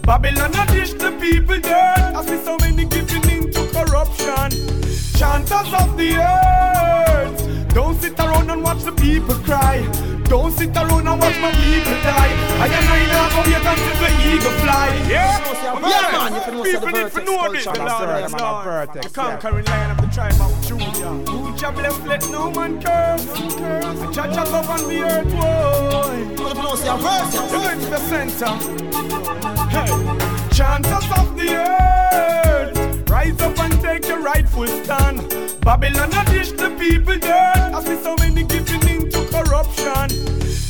[0.06, 2.14] Babylon a dish the people dirt.
[2.14, 4.50] I see so many giving into corruption.
[5.18, 7.45] Chanters of the earth,
[7.76, 9.84] don't sit around and watch the people cry.
[10.24, 12.32] Don't sit around and watch my people die.
[12.56, 14.88] I and I now go wait until the eagle fly.
[15.06, 15.36] Yeah,
[15.84, 17.66] Yeah, man, you can know people need to know this.
[17.66, 18.92] Lord, the man of Lord.
[18.94, 21.30] The conquering lion of the tribe of Judah.
[21.30, 23.24] Who shall bless, let no man curse.
[23.26, 26.16] The judge of love on the earth, boy.
[26.82, 26.96] Your.
[27.34, 28.52] You go into the center.
[29.68, 29.88] Hey,
[30.56, 35.45] chanters of the earth, rise up and take your rightful stand.
[35.66, 37.74] Babylon a dish the people dirt.
[37.74, 40.06] I see so many giving into corruption.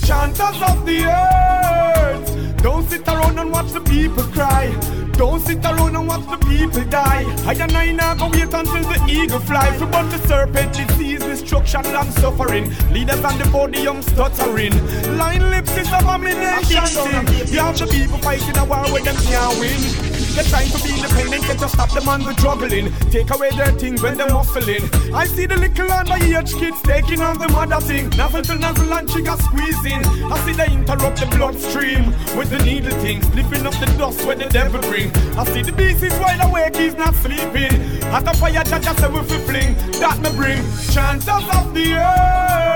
[0.09, 4.75] Chanters of the earth, don't sit around and watch the people cry.
[5.13, 7.27] Don't sit around and watch the people die.
[7.45, 9.79] I and I now go wait until the eagle flies.
[9.79, 12.73] For but the serpent, disease, destruction, long suffering.
[12.91, 14.73] Leaders on the podium stuttering.
[15.19, 17.13] Line lips is abomination.
[17.53, 20.16] You have the people fighting a war where them can't win.
[20.37, 22.93] They're trying to be independent, get to stop them on the juggling.
[23.09, 24.85] Take away their things when they're muscling.
[25.15, 28.11] I see the little underage kids taking on the mother thing.
[28.11, 30.05] Nozzle to nozzle and trigger squeezing.
[30.31, 34.37] I see they interrupt the bloodstream with the needle things, lifting up the dust where
[34.37, 35.09] the devil bring.
[35.39, 37.73] I see the beast is wide awake, he's not sleeping.
[38.13, 39.75] At the fire, I say we fling.
[40.01, 40.63] That me bring
[40.93, 42.76] chanters of the earth.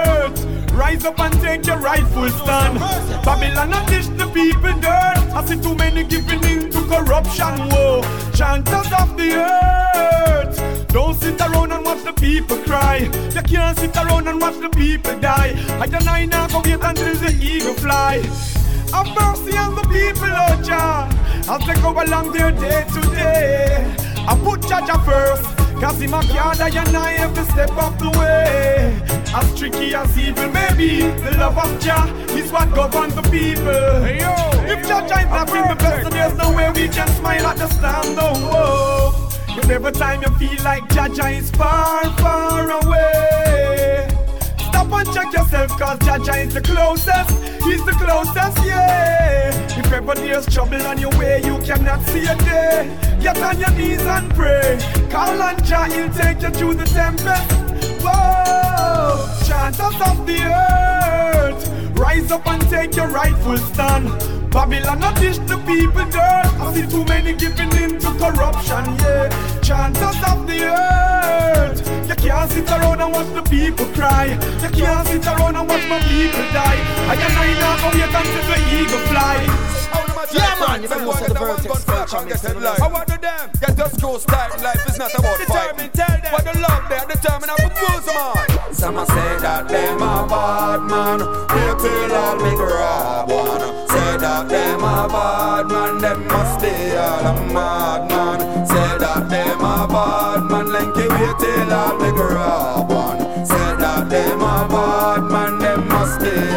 [0.81, 2.79] Rise up and take your rightful stand.
[3.23, 5.21] Babylon and dish the people dirt.
[5.37, 7.53] I see too many giving in to corruption.
[7.69, 8.01] Whoa,
[8.33, 10.89] chanters of the earth.
[10.89, 13.11] Don't sit around and watch the people cry.
[13.35, 15.53] You can't sit around and watch the people die.
[15.79, 18.23] I don't now go wait until the eagle fly.
[18.95, 21.11] Have mercy on the people, oh Jah,
[21.47, 23.95] as they go along their day to day.
[24.27, 25.45] I put Jah Jah first,
[25.81, 29.01] cause him a can't die and I to step up the way.
[29.35, 32.07] As tricky as evil may be, the love of Jah
[32.37, 34.03] is what governs the people.
[34.05, 37.09] Hey, yo, if Jah is not in the best, then there's no way we can
[37.09, 38.35] smile at the stand, no.
[38.35, 39.31] Whoa.
[39.57, 43.20] But every time you feel like Jah is far, far away.
[44.91, 47.31] Stop and check yourself, cause Jah Jah is the closest.
[47.63, 49.51] He's the closest, yeah.
[49.79, 52.99] If ever there's trouble on your way, you cannot see a day.
[53.23, 54.81] Get on your knees and pray.
[55.09, 57.53] Call on Jah, he'll take you through the tempest.
[58.03, 64.09] Whoa, chanters of the earth, rise up and take your rightful stand.
[64.51, 66.51] Babylon not dish the people dirt.
[66.59, 69.50] I see too many giving in to corruption, yeah.
[69.71, 74.37] Chanters of the earth, you can't sit around and watch the people cry.
[74.61, 76.81] You can't sit around and watch my people die.
[77.07, 79.80] I and I now go wait until the eagle fly.
[80.33, 82.45] Yeah, man, you can know the vertex culture mix.
[82.45, 84.61] I want to them get the school start.
[84.63, 85.91] Life is not about fighting.
[86.31, 88.75] What the love they are determined to propose man.
[88.75, 91.19] Some a say that them a bad man.
[91.21, 93.61] Wait till all me grab one.
[93.91, 95.99] Say that them a bad man.
[95.99, 98.67] Them must be all a mad man.
[98.67, 100.67] Say that them a bad man.
[100.67, 103.19] Lenky wait till all me grab one.
[103.45, 105.30] Say that them a bad man.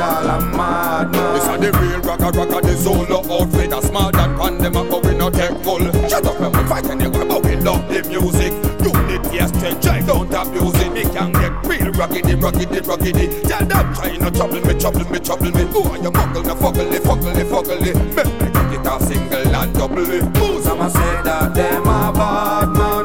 [0.03, 1.33] Them must be all a mad man.
[1.33, 3.73] This a the real rocker rocker, the solo outfit.
[3.73, 5.83] A smart than pandem, but we no take full.
[6.09, 8.53] Shut up, and we fight anyway, but we love the music.
[8.83, 10.91] Unity has to drive down the music.
[10.93, 13.47] Me can get real ruggedy, ruggedy, ruggedy.
[13.47, 15.63] Tell them try no trouble me, trouble me, trouble me.
[15.71, 17.93] Who are you muggle, no fuggly, fuggly, fuggly?
[18.15, 20.37] Make me take it a single and double it.
[20.37, 23.02] Who's Some a say that them a bad man.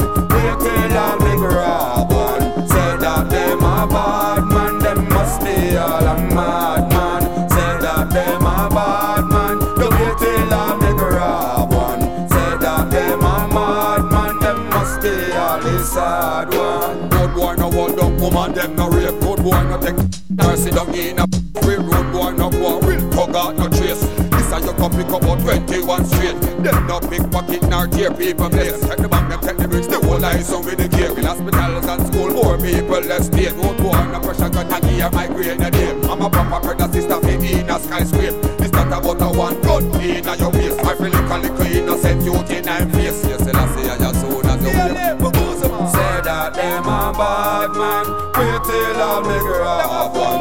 [20.89, 21.26] belong in a
[21.66, 24.01] railroad boy, no war, real tugger, no trace.
[24.30, 26.41] This how you come pick up on 21 straight.
[26.62, 28.80] Them no pickpocket nor tear people bless.
[28.86, 31.16] Take the bank, them take the bridge, the whole lies on with the gear.
[31.16, 33.53] In hospitals and school, more people less paid.
[33.53, 36.05] Road boy, no pressure, got a gear, my grade, no name.
[36.05, 38.57] I'm a proper brother, sister, me in a skyscraper.
[38.59, 40.80] This not about a one gun in a your waist.
[40.80, 42.51] I feel like a little innocent youth,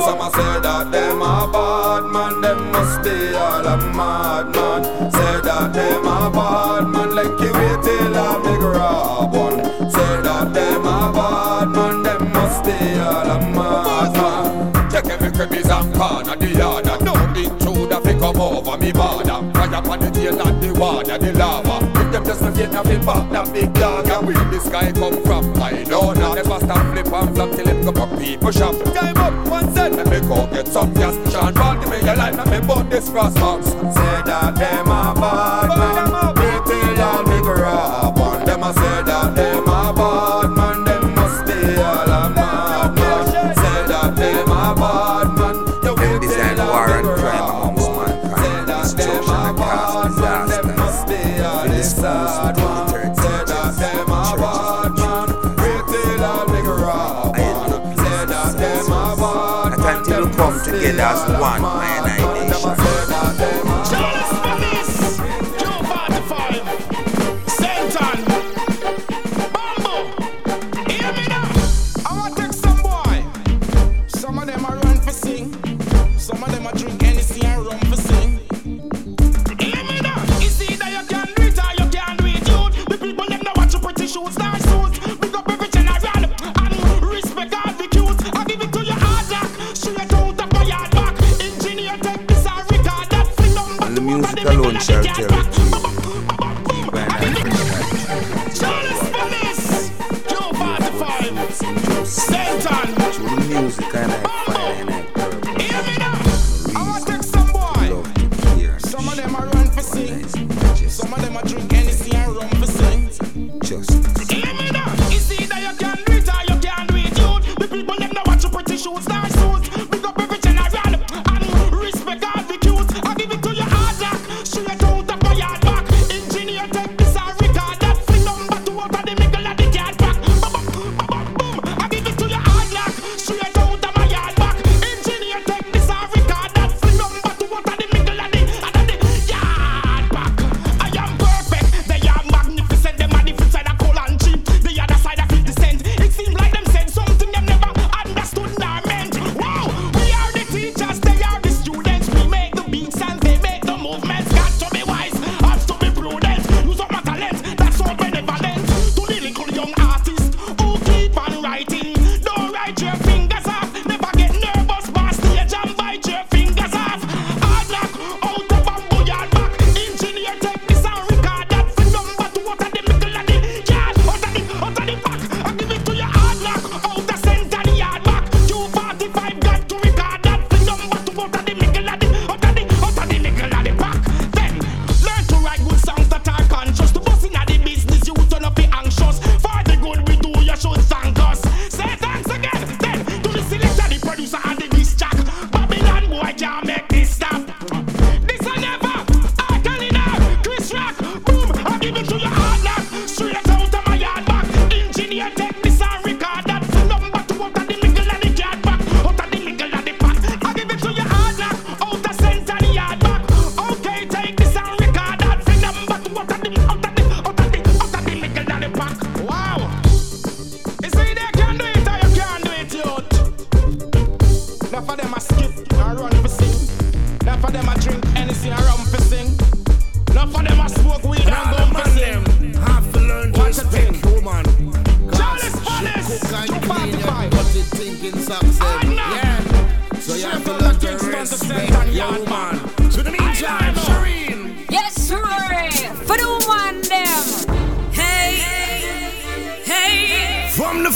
[0.08, 5.12] Some a say that them a bad man, them must be all a madman.
[5.12, 9.60] Say that them a bad man, like you wait till I me grab one.
[9.92, 14.90] Say that them a bad man, them must be all a madman.
[14.90, 16.86] Check every crevice and corner, the yard.
[17.04, 19.44] No intruder fi come over me border.
[19.56, 21.87] Fire pon the tail and the water, the lava.
[22.28, 25.46] Just to get a bit back that big dog And where this guy come from?
[25.64, 26.12] I know.
[26.12, 28.76] Not The bastard flip and flop till him go for people shop.
[28.94, 29.96] Time up, one cent.
[29.96, 31.16] Let me go get some gas.
[31.32, 32.36] Sean Paul give me your life.
[32.36, 33.34] Let me bought this cross.
[33.36, 36.07] Box Say that them a bad man.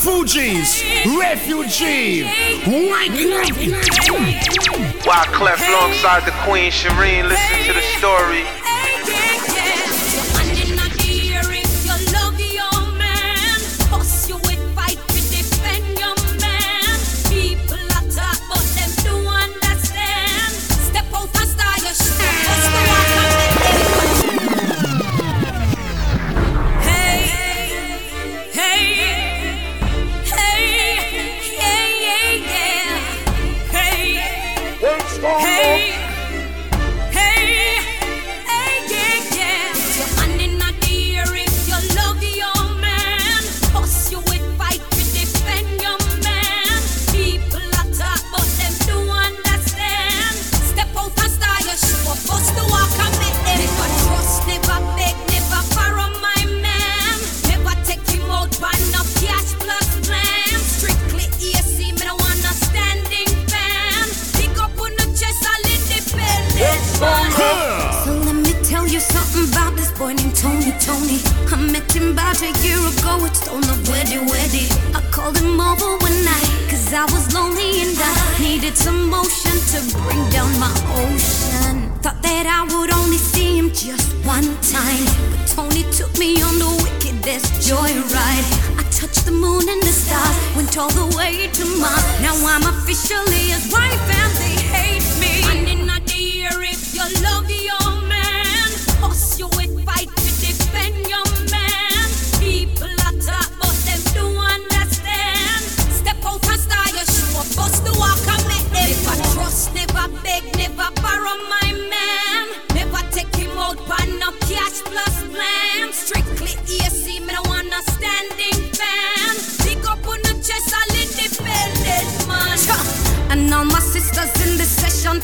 [0.04, 0.82] refugees,
[1.16, 2.24] refugee,
[5.04, 8.71] white cleft alongside the Queen Shireen, listen to the story.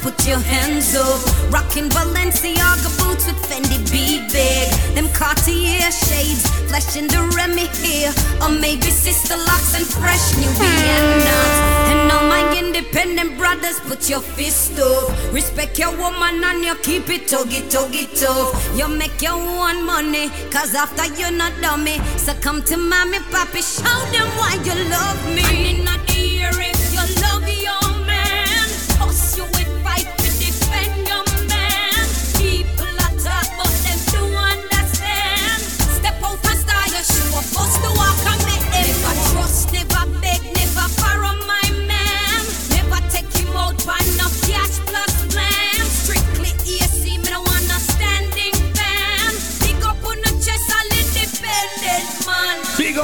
[0.02, 1.20] Put your hands up.
[1.52, 4.68] Rockin' Balenciaga boots with Fendi be big.
[4.94, 8.12] Them Cartier shades, flashing the Remy here.
[8.42, 11.56] Or maybe sister locks and fresh new Viennas.
[11.90, 15.32] And all my independent brothers, put your fist up.
[15.32, 18.52] Respect your woman and you keep it tuggy tuggy tough.
[18.76, 21.98] You make your own money, cause after you're not dummy.
[22.16, 25.68] So come to mommy, papi, show them why you love me.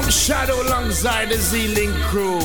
[0.05, 2.41] Up Shadow alongside the Z-Link crew.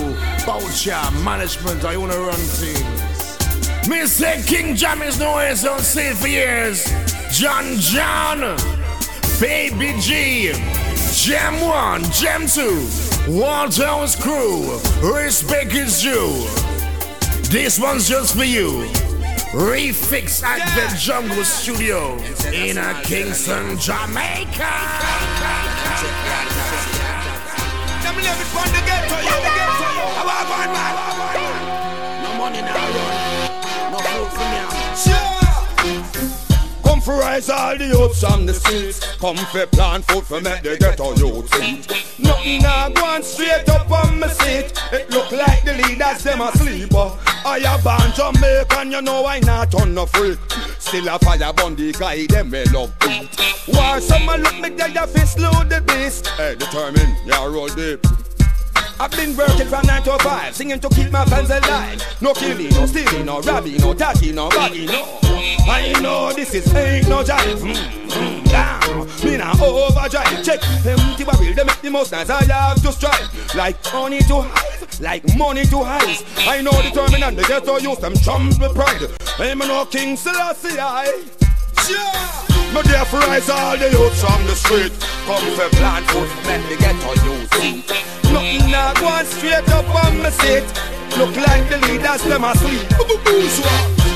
[0.45, 4.12] Boucher, management, I wanna run things.
[4.12, 6.86] Say King Jam is nowhere so safe for years.
[7.32, 8.57] John John,
[9.39, 10.51] Baby G,
[11.14, 12.88] Jam 1, Jam 2,
[13.30, 16.47] Walter's crew, respect is due.
[17.49, 18.88] This one's just for you.
[19.51, 22.18] Refix at the Jungle Studio
[22.53, 24.70] in a Kingston, Jamaica.
[25.39, 25.68] Them
[28.22, 30.05] live it on the ghetto, yo, the ghetto, yo.
[30.20, 32.24] I on, man.
[32.24, 33.09] No money now, run.
[37.10, 38.99] Rise all the youths on the streets.
[39.18, 41.88] Come for plant food for make the ghetto youth eat.
[42.20, 44.72] Nothing now going straight up on my seat.
[44.91, 46.93] It look like the leaders them asleep.
[46.93, 47.16] uh.
[47.45, 50.38] I a born Jamaican, you know I not on no freak.
[50.78, 53.28] Still a fire burn the guy, them we love beat.
[53.66, 56.28] Why some a look me there, fi slow the beast.
[56.28, 58.05] Hey, determined, yeah, roll deep.
[59.02, 62.04] I've been working from 9 to 5, singing to keep my fans alive.
[62.20, 65.20] No killing, no stealing, no robbing, no tagging, no bagging, no.
[65.24, 67.62] I know this is ain't no jive.
[67.62, 70.43] Mm, mm, me now overdrive.
[70.43, 72.30] Check empty barrel, they make the most nice.
[72.30, 76.26] I have to strive like money to hive, like money to highs.
[76.39, 79.02] I know determined and the ghetto use them chums with pride.
[79.39, 81.24] I'm no King Selassie, I.
[81.89, 82.74] Yeah.
[82.74, 84.91] Me there for rise all the youths from the street.
[85.26, 88.18] Come for plant food, let me get on.
[88.32, 90.65] Nothing now going straight up on my seat.
[91.17, 92.86] Look like the leaders them asleep.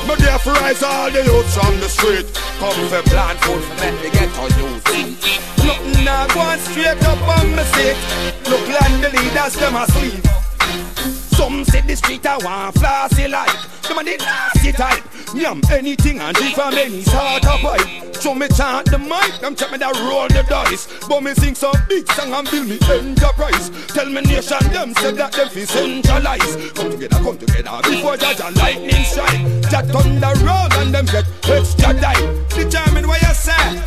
[0.08, 2.26] Me there for rise all the youths from the street.
[2.58, 4.68] Come for plant food, let me get on you.
[5.64, 7.96] Nothing now going straight up on my seat.
[8.48, 10.43] Look like the leaders them asleep.
[11.36, 13.50] Some say the street I want flossy like
[13.82, 15.02] Them a the nasty type.
[15.34, 19.54] Yum anything and drink from any sort of pipe So me chant the mic Them
[19.56, 20.86] tell me that roll the dice.
[21.08, 23.70] But me sing some big song and build me enterprise.
[23.88, 26.72] Tell me nation them say that them fi centralize.
[26.72, 29.42] Come together, come together Before judge a lightning strike.
[29.74, 32.22] That thunder roll and them get extra die
[32.54, 33.82] Determine what you say?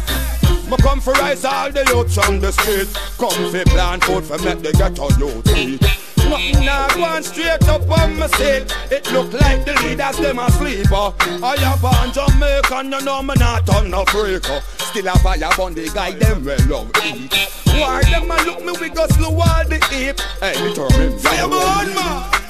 [0.70, 2.92] Me come for rise all the youths from the street.
[3.18, 7.90] Come fi plant food for make the ghetto youth eat Nothing now going straight up
[7.90, 8.76] on my seat.
[8.92, 11.12] It look like the leaders them asleep uh.
[11.44, 14.60] I have on Jamaican, you know me not on no freak uh.
[14.62, 17.34] Still a fire on the guy them well love eat
[17.66, 20.20] Why them a look me we go slow all the heap.
[20.40, 22.47] Hey, determined Fireborn man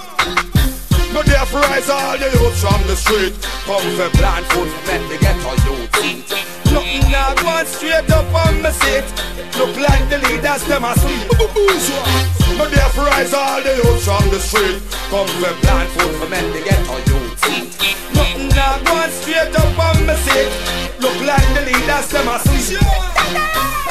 [1.18, 3.34] me there for rise all the youths from the street.
[3.66, 6.30] Come for plant food, let the ghetto youth eat.
[6.72, 9.06] Nothing now going straight up on my seat.
[9.58, 11.26] Look like the leaders them asleep
[12.58, 14.78] Me there for rise all the youths from the street.
[15.10, 17.72] Come for plant food for men the ghetto youth eat.
[18.14, 20.50] Nothing now going straight up on my seat.
[21.02, 22.28] Look like the leaders them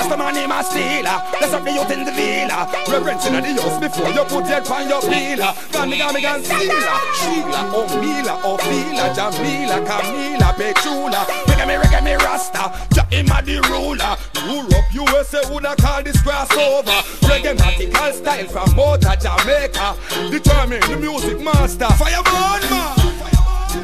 [0.07, 1.23] asleep Rasta man name a stealer.
[1.41, 2.71] Let's up the youth in the villa.
[2.89, 5.53] Reverence in the house before you put your pan your peeler.
[5.73, 6.99] Gami gami gan stealer.
[7.19, 11.27] Sheila, oh Mila, oh Fila, Jamila, Camila, Petula.
[11.47, 12.73] Reggae me, reggae me, Rasta.
[12.95, 14.17] Ja him a the ruler.
[14.47, 17.03] Europe, USA woulda call this crossover.
[17.27, 19.97] Reggae magical style from Mota, Jamaica.
[20.31, 21.87] Determine the music master.
[21.99, 22.96] Fireman, man.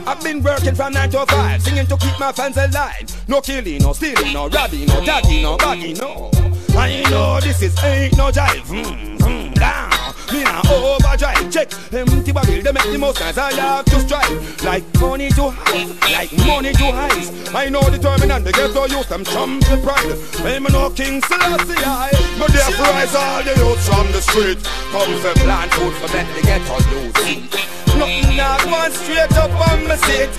[0.06, 3.28] I've been working from 9 to 5, singing to keep my fans alive.
[3.28, 6.30] No killing, no stealing, no robbing, no daddy, no baggy, no.
[6.74, 8.66] I know this is ain't no jive.
[8.66, 9.90] Hmm, hmm, down.
[10.32, 11.52] Me nah overdrive.
[11.52, 13.36] Check empty barrel, they make the most noise.
[13.38, 17.54] I have to strive like money to high, like money to highs.
[17.54, 20.16] I know determined and they get to use them chumps with pride.
[20.46, 22.10] I'm no King Selassie, I.
[22.38, 24.58] But they rise all the youths from the street.
[24.90, 27.71] Come for plant food for make the ghetto lose.
[27.98, 30.32] Nothing not going straight up on my seat.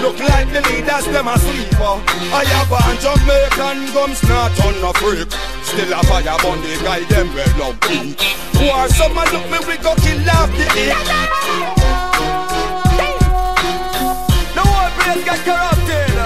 [0.00, 1.76] Look like the leaders, them a sleeper.
[1.82, 2.00] Oh.
[2.32, 5.30] I have a Jamaican gums, not on a freak.
[5.64, 8.16] Still a fire burn the guy, them well love me.
[8.62, 10.94] War some a look me, we go kill off the heat.
[14.54, 16.16] The whole place get corrupted.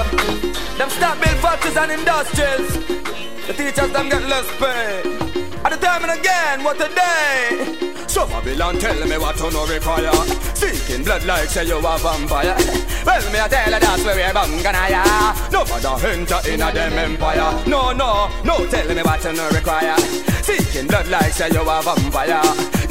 [0.78, 2.68] Them stop build factories and industries.
[3.47, 5.24] The teachers them get less pay.
[5.65, 7.81] I determine again what a day.
[8.15, 10.12] So Babylon tell me what to no require.
[10.55, 12.55] Seeking blood like say you a vampire.
[13.05, 16.93] Well me I tell you that's where we're banganaya No bother enter in a them
[16.93, 17.67] empire.
[17.67, 19.99] No no, no tell me what to no require.
[20.47, 22.43] Seeking blood like say you a vampire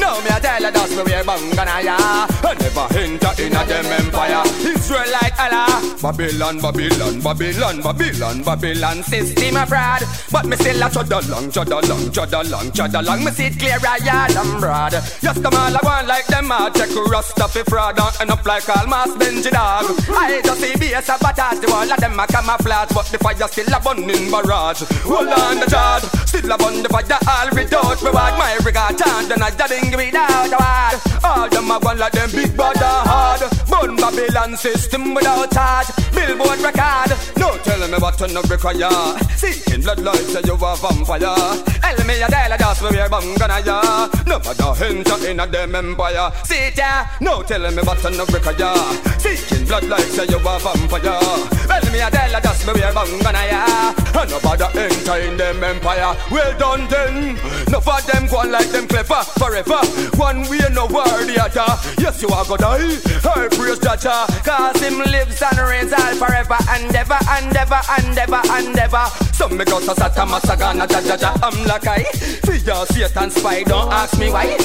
[0.04, 1.96] No me a tell you that's where we're banganaya
[2.44, 4.44] I never enter in a them empire.
[4.68, 5.80] Israelite Allah.
[6.04, 9.04] Babylon, Babylon, Babylon, Babylon, Babylon.
[9.04, 10.04] System of fraud.
[10.30, 13.58] But me still a chud along, chud along, chud along, chud along Me see it
[13.58, 14.92] clear I am broad.
[14.92, 17.96] Yes, come all I want like them I check rust up fraud.
[17.96, 19.88] Don't end up like all mass Benji dog.
[20.12, 22.92] I just see BS sabotage The wall of them a camouflage.
[22.92, 24.84] But the fire still a burning barrage.
[25.08, 26.04] Hold on the charge.
[26.28, 28.02] Still a burn the fire all without.
[28.04, 29.00] Reward My regard.
[29.32, 29.50] And I
[29.98, 33.42] didn't without a word All them a one like them big brother hard.
[33.70, 37.12] Burn Babylon system without charge Billboard record.
[37.38, 38.90] No tell me what to no require.
[39.36, 41.36] Seeking blood like say you a vampire.
[41.82, 44.10] Tell me a tell just where we're bangana ya.
[44.26, 46.32] No matter enter in a them empire.
[46.44, 48.76] See ya No tell me what to no require.
[49.20, 51.20] Seeking blood like say you a vampire.
[51.68, 53.94] Tell me a tell just where we're bangana ya.
[54.22, 56.16] And no bother enter in them empire.
[56.32, 57.36] Well done then.
[57.70, 59.73] No for them go like them clever forever
[60.18, 61.66] One way no word the other
[62.02, 66.16] Yes you are gonna die I praise Jah Jah Cause him lives and reigns all
[66.16, 69.06] forever and ever and ever and ever and ever.
[69.34, 72.04] Some me go to Satan Masagana Jah Jah I'm like I
[72.46, 74.58] See your Satan spy don't ask me why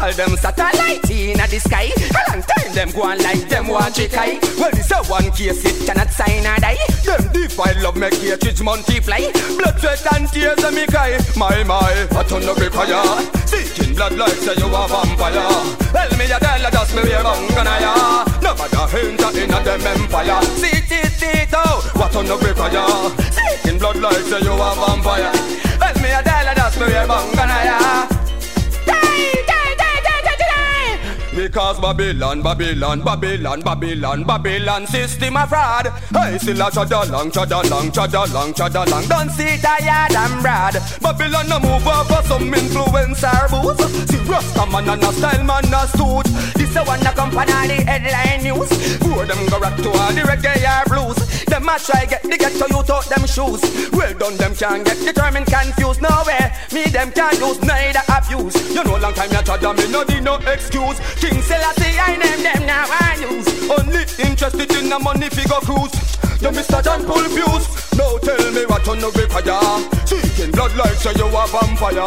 [0.00, 1.92] All them satellite in the sky.
[1.92, 4.38] A long time them go on like them want to kai.
[4.58, 6.78] Well this a one case it Cannot sign or die.
[7.04, 12.08] Them defile love make hatred multiply Blood, sweat and tears and me cry My my,
[12.16, 15.46] I turn no require Seeking blood like say you a vampire.
[15.94, 18.24] Tell me you tell just me we bangana ya.
[18.42, 20.42] No matter enter in a them empire.
[20.58, 22.86] See it, it, oh What on no require
[23.30, 25.30] Seeking blood like say you a vampire.
[25.78, 28.23] Tell me you tell just me we bangana ya.
[31.44, 35.92] Because Babylon, Babylon, Babylon, Babylon, Babylon system of fraud.
[36.14, 39.06] I still a chud along, chud along, chud along, chud along.
[39.08, 40.80] Don't see tired and broad.
[41.02, 44.08] Babylon no move up for some influencer boost.
[44.08, 46.24] See Rasta man and a style man a suit.
[46.56, 48.96] This a one a all the headline news.
[49.04, 51.44] Four them go rock to all the reggae or blues.
[51.44, 53.60] Them a try get the ghetto youth out them shoes.
[53.92, 56.56] Well done, them can't get Determined, confused, nowhere.
[56.72, 58.56] Me them can't use neither abuse.
[58.74, 60.98] You know long time you chud and me no need no excuse.
[61.20, 63.48] King Selassie, I name them now I use.
[63.70, 65.94] Only interested in the money figure cruise.
[66.40, 66.82] You Mr.
[66.84, 67.66] John pull fuse.
[67.96, 69.60] Now tell me what you no require.
[70.04, 72.04] Seeking blood like say you a vampire.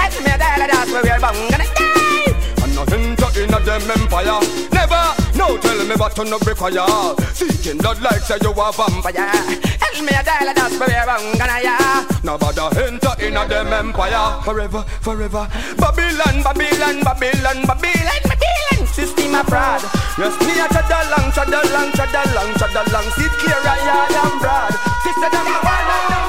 [0.00, 2.34] Ask me a dollar, that's where we're bang gonna die.
[2.64, 4.40] And no enter in a them empire.
[4.72, 5.04] Never.
[5.36, 7.14] No tell me what you no require.
[7.34, 9.12] Seeking blood like say you a vampire.
[9.12, 11.76] Tell me a dollar, that's where bang gonna ya.
[12.24, 14.42] Now bother enter in a them empire.
[14.42, 15.46] Forever, forever.
[15.76, 18.65] Babylon, Babylon, Babylon, Babylon, Babylon.
[18.96, 19.84] System of fraud.
[20.16, 23.04] Yes, me a chad along, chad along, chad along, chad along.
[23.12, 24.72] See clear I am broad.
[25.04, 26.24] Sister them a one and them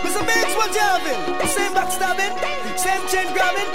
[0.00, 0.24] Mr.
[0.24, 1.20] Biggs, what you having?
[1.46, 2.32] Same backstabbing,
[2.80, 3.68] same chain grabbing,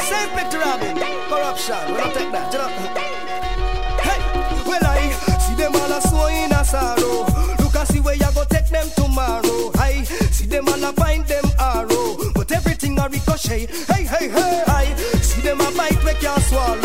[0.00, 0.96] same picture robbing.
[1.28, 2.72] Corruption, we don't take that, you know.
[4.00, 4.24] Hey,
[4.64, 7.28] well I see them all a sow in a sorrow.
[7.60, 9.70] Look and see where you go take them tomorrow.
[9.74, 13.66] I see them all a find them arrow, but everything a ricochet.
[13.66, 15.11] Hey, hey, hey, I a
[16.52, 16.81] bite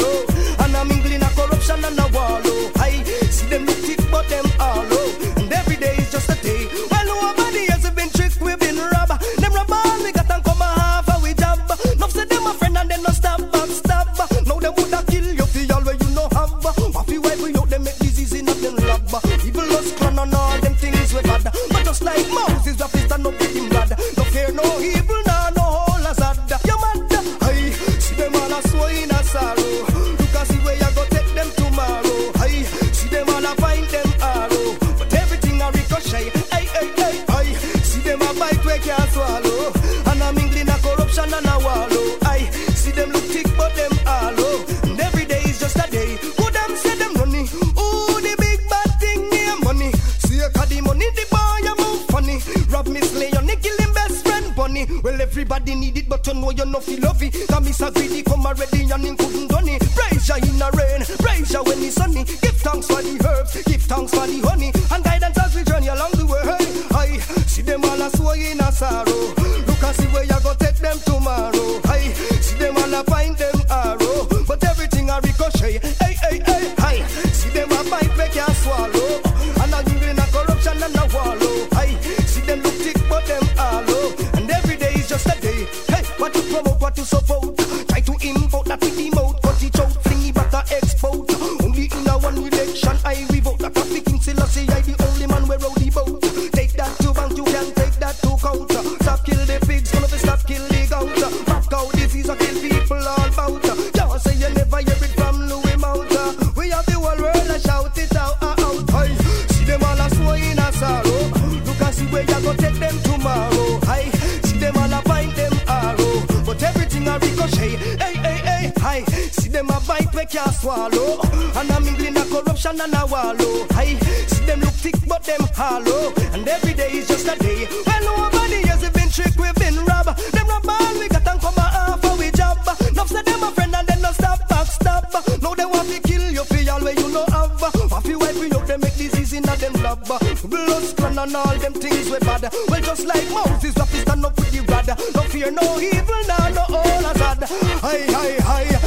[120.27, 121.21] can't swallow,
[121.55, 123.65] and I'm mingling a corruption and a wallow.
[123.73, 123.97] Hey,
[124.27, 127.67] see them look thick but them hollow, and every day is just a day.
[127.85, 130.19] Well, over the years we've been tricked, we've been robbed.
[130.33, 132.57] Them rob all we got and come half we job.
[132.93, 135.05] Nuff say them a friend and then no stop back stab.
[135.41, 137.61] Now they want to kill you for all where you no have.
[137.89, 140.03] Want to wipe you up, they make disease in a them lab.
[140.03, 142.51] Blood splatter and all them things we bad.
[142.67, 144.87] Well, just like Moses, we have to stand up with the rod.
[145.15, 147.43] No fear, no evil, nah, no all azad.
[147.79, 148.86] Hi, hi, hi.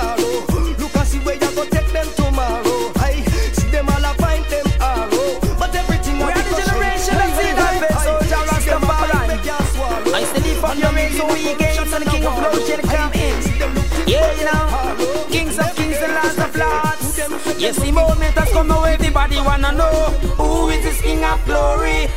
[0.00, 0.76] Sorrow.
[0.80, 2.92] Look and see where you go take them tomorrow.
[3.00, 3.14] Hi,
[3.52, 5.30] see them all a find them arrow.
[5.60, 10.14] But everything We are the generation see that best soldier Rastafari.
[10.14, 12.36] I still live on your race, so we gates and the king of
[12.66, 13.36] shall come in.
[14.08, 17.60] Yeah, you know, kings of kings and lords of lords.
[17.60, 19.96] Yes, the moment has come now, everybody wanna know
[20.40, 22.08] who is this king of glory.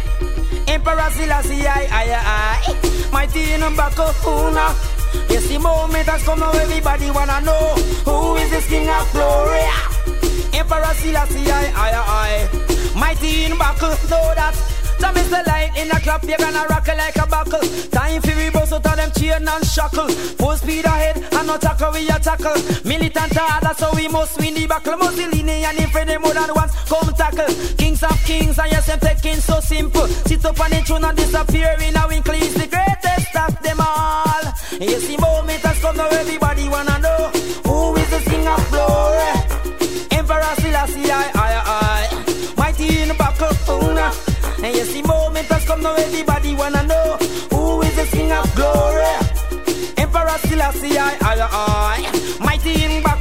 [0.68, 4.93] Emperor Selassie, I, I, I, mighty in Bakuna.
[5.30, 9.64] Yes, the moment has come now, everybody wanna know who is this king of glory.
[10.54, 11.90] Emperor Selassie, I, I,
[12.24, 13.98] I, mighty in Bakuna.
[14.10, 14.83] Know that.
[15.04, 17.60] The light in the club, you're gonna rock it like a buckle.
[17.90, 20.08] Time for we bust out of them chain and shackle.
[20.08, 22.54] Full speed ahead, and no tackle we a tackle.
[22.86, 24.96] Militant harder, so we must win the battle.
[24.98, 27.50] Mussolini and if they more than once, come tackle.
[27.78, 30.08] Kings of kings, and yes, I'm taking so simple.
[30.30, 32.36] Sit up on the throne and disappear in a winkle.
[32.36, 34.46] He's the greatest of them all.
[34.80, 37.32] Yes, the moment has come now, everybody wanna know
[37.66, 39.34] who is the king of glory.
[40.12, 42.23] Emperor Selassie, I, I, I,
[42.74, 43.50] mighty in the battle.
[44.64, 47.18] And yes, the moment has come now, everybody wanna know
[47.52, 49.04] who is the king of glory.
[49.98, 53.13] Emperor Selassie, I, I, I, mighty in battle.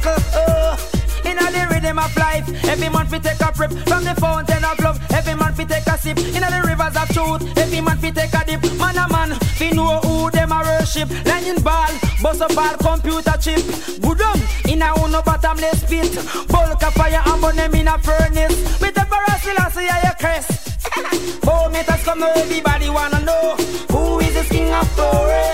[1.83, 4.97] Rhythm of life, every man fi take a trip from the fountain of love.
[5.11, 7.57] Every man fi take a sip in the rivers of truth.
[7.57, 8.63] Every man fi take a dip.
[8.79, 11.09] Man a man fi know who them a worship.
[11.25, 13.59] Lightning ball, bust a ball, computer chip.
[13.99, 14.39] Good on
[14.71, 16.15] in a uno bottomless pit.
[16.47, 18.79] Bulk of fire and burn them in a furnace.
[18.79, 21.43] With the Emperor Selassie, I a crest.
[21.45, 23.57] Moment has come everybody wanna know
[23.91, 25.51] who is the king of glory.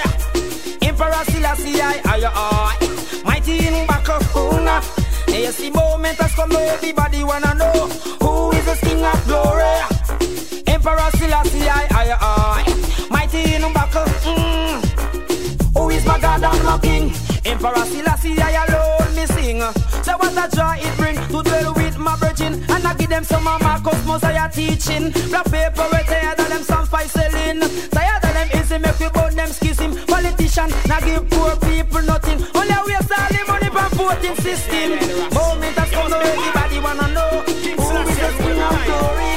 [0.84, 4.99] Emperor Selassie, I, I, I, mighty in Bakuna.
[5.40, 7.88] The moment has come everybody wanna know
[8.20, 9.64] who is the king of glory.
[10.68, 14.20] Emperor Selassie, I, I, I, mighty in Bakuna.
[14.28, 15.78] Mm.
[15.78, 17.14] Who is my God and my King?
[17.46, 19.62] Emperor Selassie, I alone me sing.
[20.04, 23.24] So what a joy it bring to dwell with my virgin, and I give them
[23.24, 23.80] some of I
[24.38, 25.12] are teaching.
[25.30, 27.60] Black paper we tired of them some selling.
[27.94, 29.92] Tired of them easy make we burn them schism.
[30.08, 32.40] Politician, now give poor people nothing.
[32.58, 34.90] Only waste all the money from voting system.
[35.38, 37.32] Moment has come everybody wanna know
[37.82, 39.30] who is the king of glory.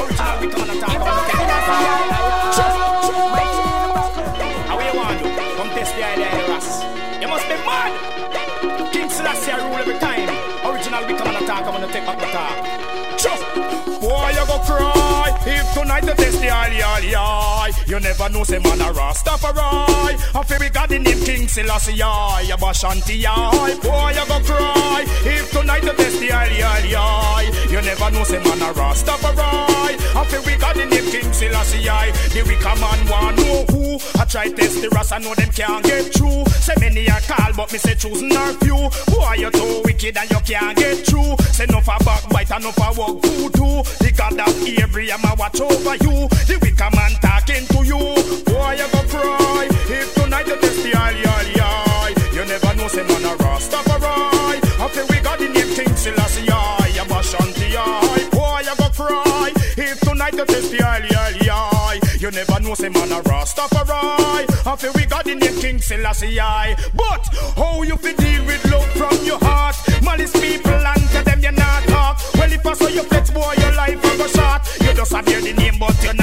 [17.02, 17.41] You
[18.02, 20.18] never know, say man a Rastafari.
[20.34, 22.42] I feel we got the name King Selassie, I.
[22.42, 23.78] You bash anti eye.
[23.82, 27.66] Boy, you go cry if tonight you test the alley, alley, eye.
[27.70, 29.96] You never know, say man a Rastafari.
[30.14, 32.10] I feel we got the name King Selassie, I.
[32.34, 33.82] The wicked man want know who.
[34.20, 36.44] I try test the Ras, I know them can't get through.
[36.60, 38.90] Say many a call, but me say choosing our few.
[39.12, 41.36] Boy, you too wicked and you can't get through.
[41.52, 43.82] Say no for backbite and no for work voodoo.
[44.02, 46.28] The God of Abraham a watch over you.
[46.48, 48.42] The wicked man talking to you you.
[48.48, 49.68] Boy, you go cry.
[49.88, 52.14] If tonight you test the eye, eye, eye.
[52.32, 54.60] You never know, say man a Rastafari.
[54.80, 58.28] After we got the name King Selassie, I'm a Ashanti, I.
[58.32, 59.52] Boy, you go cry.
[59.76, 62.00] If tonight you test the eye, eye, eye.
[62.18, 64.66] You never know, say man a Rastafari.
[64.66, 66.76] After we got the name King Selassie, I.
[66.94, 67.26] But
[67.56, 69.76] how you fi deal with love from your heart?
[70.02, 72.18] Malice people and to them you not talk.
[72.34, 74.62] Well, if I saw you flex, boy, your life I go short.
[74.80, 76.21] You just have hear the name, but you're not.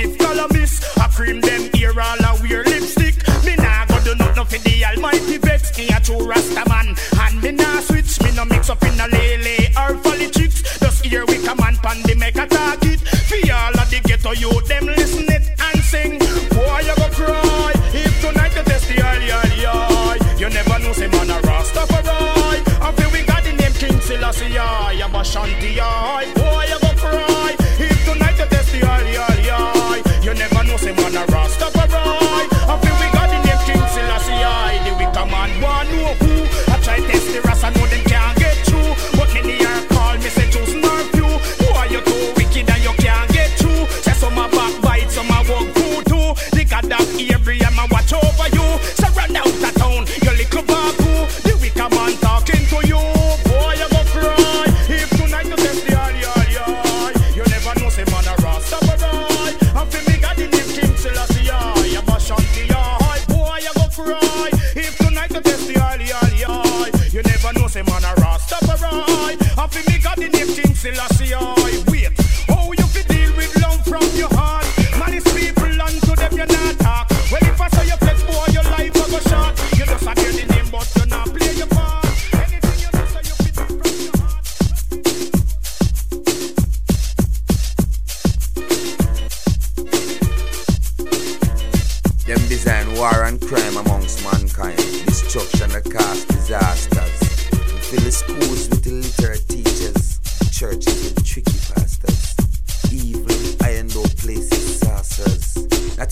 [0.00, 0.98] massive columnist.
[0.98, 3.16] I cream them ear all a wear lipstick.
[3.44, 5.76] Me nah go do nothing for the almighty vex.
[5.78, 8.20] Me a true rasta man, and me nah switch.
[8.22, 10.62] Me no mix up in a lele or folly chicks.
[10.78, 13.00] Just hear we come on pan the make a target.
[13.00, 16.18] For all of the ghetto you them listen it and sing.
[16.50, 21.08] Boy you go cry if tonight you test the all all You never know say
[21.08, 22.62] man a rasta for right.
[22.80, 25.80] After we got the name King Selassie, I am a shanty.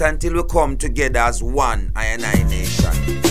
[0.00, 3.27] until we come together as one I and I nation.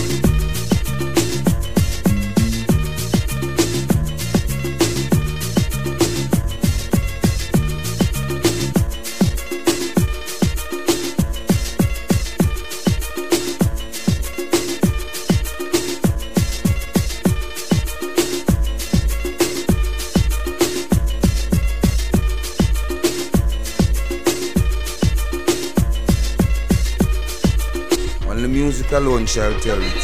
[29.28, 29.97] show you.